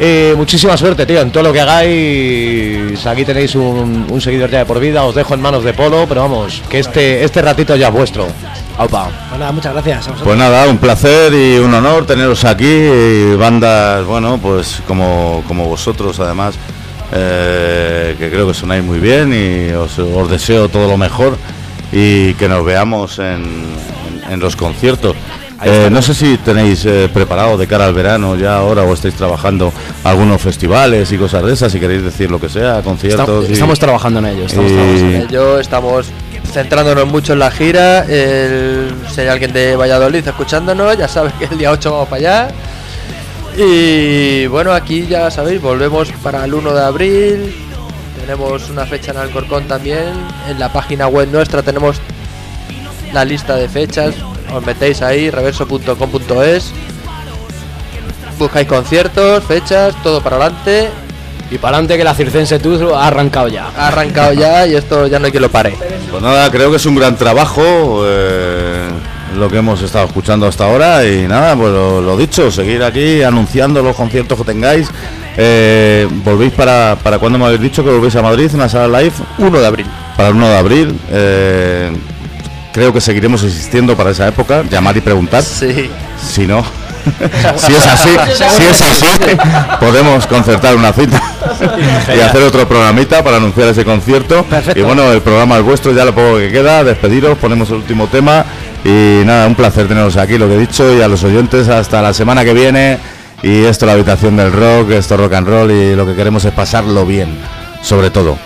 [0.00, 3.06] Eh, muchísima suerte, tío, en todo lo que hagáis.
[3.06, 5.04] Aquí tenéis un, un seguidor ya de por vida.
[5.04, 8.26] Os dejo en manos de Polo, pero vamos, que este, este ratito ya es vuestro.
[8.76, 9.08] Aupa.
[9.28, 10.08] Pues nada, muchas gracias.
[10.24, 12.64] Pues nada, un placer y un honor teneros aquí.
[12.66, 16.56] y bandas, bueno, pues como, como vosotros además,
[17.12, 21.38] eh, que creo que sonáis muy bien y os, os deseo todo lo mejor
[21.92, 25.14] y que nos veamos en, en- en los conciertos.
[25.64, 29.14] Eh, no sé si tenéis eh, preparado de cara al verano ya ahora o estáis
[29.14, 29.72] trabajando
[30.04, 33.20] algunos festivales y cosas de esas, si queréis decir lo que sea, conciertos.
[33.28, 34.44] Estamos, y- estamos trabajando en ello.
[34.46, 35.28] Estamos y- trabajando en ello.
[35.30, 36.06] Yo estamos
[36.52, 38.04] centrándonos mucho en la gira.
[38.04, 42.18] El, si hay alguien de Valladolid escuchándonos, ya sabes que el día 8 vamos para
[42.46, 42.48] allá.
[43.56, 47.54] Y bueno, aquí ya sabéis, volvemos para el 1 de abril.
[48.20, 50.12] Tenemos una fecha en Alcorcón también.
[50.48, 51.96] En la página web nuestra tenemos
[53.12, 54.14] la lista de fechas.
[54.54, 56.72] Os metéis ahí, reverso.com.es.
[58.38, 60.90] Buscáis conciertos, fechas, todo para adelante.
[61.50, 63.70] Y para adelante que la Circense Tour ha arrancado ya.
[63.76, 65.74] Ha arrancado ya y esto ya no hay quien lo pare.
[66.10, 68.88] Pues nada, creo que es un gran trabajo eh,
[69.36, 73.22] lo que hemos estado escuchando hasta ahora y nada, pues lo, lo dicho, seguir aquí
[73.22, 74.88] anunciando los conciertos que tengáis.
[75.36, 79.00] Eh, ¿Volvéis para, para cuándo me habéis dicho que volvéis a Madrid en la sala
[79.00, 79.14] live?
[79.38, 79.86] 1 de abril.
[80.16, 81.00] Para el 1 de abril.
[81.10, 81.92] Eh,
[82.74, 84.64] creo que seguiremos existiendo para esa época.
[84.68, 85.42] Llamar y preguntar.
[85.42, 85.88] Sí.
[86.20, 86.64] Si no,
[87.56, 89.06] si es así, si es así,
[89.78, 91.22] podemos concertar una cita
[92.16, 94.42] y hacer otro programita para anunciar ese concierto.
[94.44, 94.78] Perfecto.
[94.78, 98.08] Y bueno, el programa es vuestro, ya lo poco que queda, despediros, ponemos el último
[98.08, 98.44] tema
[98.84, 102.02] y nada, un placer teneros aquí, lo que he dicho, y a los oyentes hasta
[102.02, 102.98] la semana que viene.
[103.42, 106.52] Y esto la habitación del rock, esto rock and roll y lo que queremos es
[106.52, 107.28] pasarlo bien,
[107.82, 108.38] sobre todo.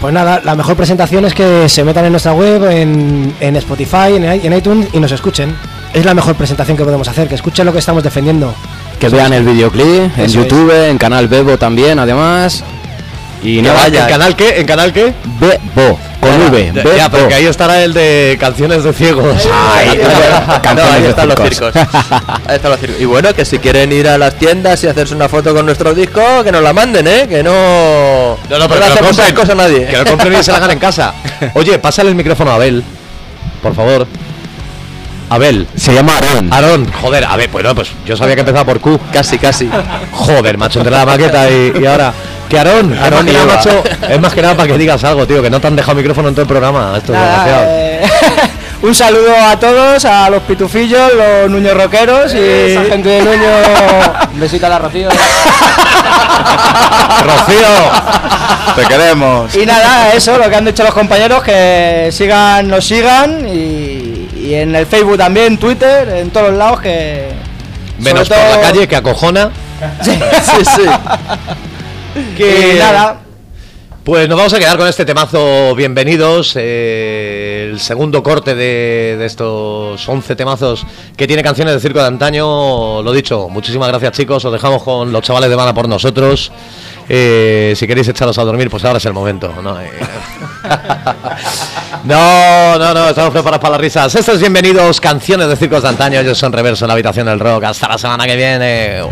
[0.00, 4.14] Pues nada, la mejor presentación es que se metan en nuestra web, en, en Spotify,
[4.14, 5.56] en, iTunes y nos escuchen.
[5.92, 8.54] Es la mejor presentación que podemos hacer, que escuchen lo que estamos defendiendo.
[9.00, 10.32] Que vean el videoclip en Eso es.
[10.34, 12.62] YouTube, en Canal Bebo también, además.
[13.42, 14.04] Y vayan.
[14.04, 14.60] ¿En canal qué?
[14.60, 15.14] ¿En canal qué?
[15.40, 15.98] Bebo.
[16.20, 16.72] Con V.
[16.74, 17.28] Ya, B, ya, pero O.
[17.28, 19.48] que ahí estará el de canciones de ciegos.
[19.52, 20.00] Ay,
[20.74, 21.72] no, ahí están los circos.
[22.46, 23.00] Ahí están los circos.
[23.00, 25.94] Y bueno, que si quieren ir a las tiendas y hacerse una foto con nuestro
[25.94, 27.26] disco, que nos la manden, ¿eh?
[27.28, 28.36] Que no.
[28.50, 29.34] No, no, pero le que lo compren.
[29.34, 29.86] cosas a nadie.
[29.86, 31.14] Que lo compren y se la hagan en casa.
[31.54, 32.82] Oye, pásale el micrófono a Abel.
[33.62, 34.06] Por favor.
[35.30, 35.66] Abel.
[35.76, 36.52] Se llama Aarón.
[36.52, 38.98] Aarón, joder, a ver, bueno, pues yo sabía que empezaba por Q.
[39.12, 39.68] Casi, casi.
[40.12, 42.12] Joder, macho, entre la maqueta y, y ahora.
[42.48, 45.50] Que Aarón, Aarón y macho, es más que nada para que digas algo, tío, que
[45.50, 46.94] no te han dejado micrófono en todo el programa.
[46.96, 47.64] Esto es Nada, desgraciado.
[47.68, 48.00] eh,
[48.82, 53.50] un saludo a todos, a los pitufillos, los nuños rockeros y Esa gente de Nuño.
[54.32, 55.08] Un besito a la Rocío.
[57.22, 57.68] Rocío.
[58.76, 59.54] Te queremos.
[59.54, 63.97] Y nada, eso, lo que han dicho los compañeros, que sigan, nos sigan y,
[64.48, 67.28] y en el Facebook también, Twitter, en todos los lados que...
[67.98, 69.50] Menos sobre por la todo- calle que acojona.
[70.02, 70.82] Sí, Sí, sí.
[72.36, 73.18] Que Y nada,
[74.04, 75.74] Pues nos vamos a quedar con este temazo.
[75.76, 76.54] Bienvenidos.
[76.56, 80.84] eh, el segundo corte de, de estos 11 temazos
[81.16, 83.02] que tiene canciones de circo de antaño.
[83.02, 84.44] Lo dicho, muchísimas gracias, chicos.
[84.44, 86.50] Os dejamos con los chavales de Bana por nosotros.
[87.08, 89.54] Eh, si queréis echaros a dormir, pues ahora es el momento.
[89.62, 89.90] No, Eh,
[92.04, 94.14] no, no, no, estamos preparados para las risas.
[94.14, 96.20] Estos es bienvenidos, canciones de circos de antaño.
[96.20, 97.64] Ellos son reverso en la habitación del rock.
[97.64, 99.02] Hasta la semana que viene.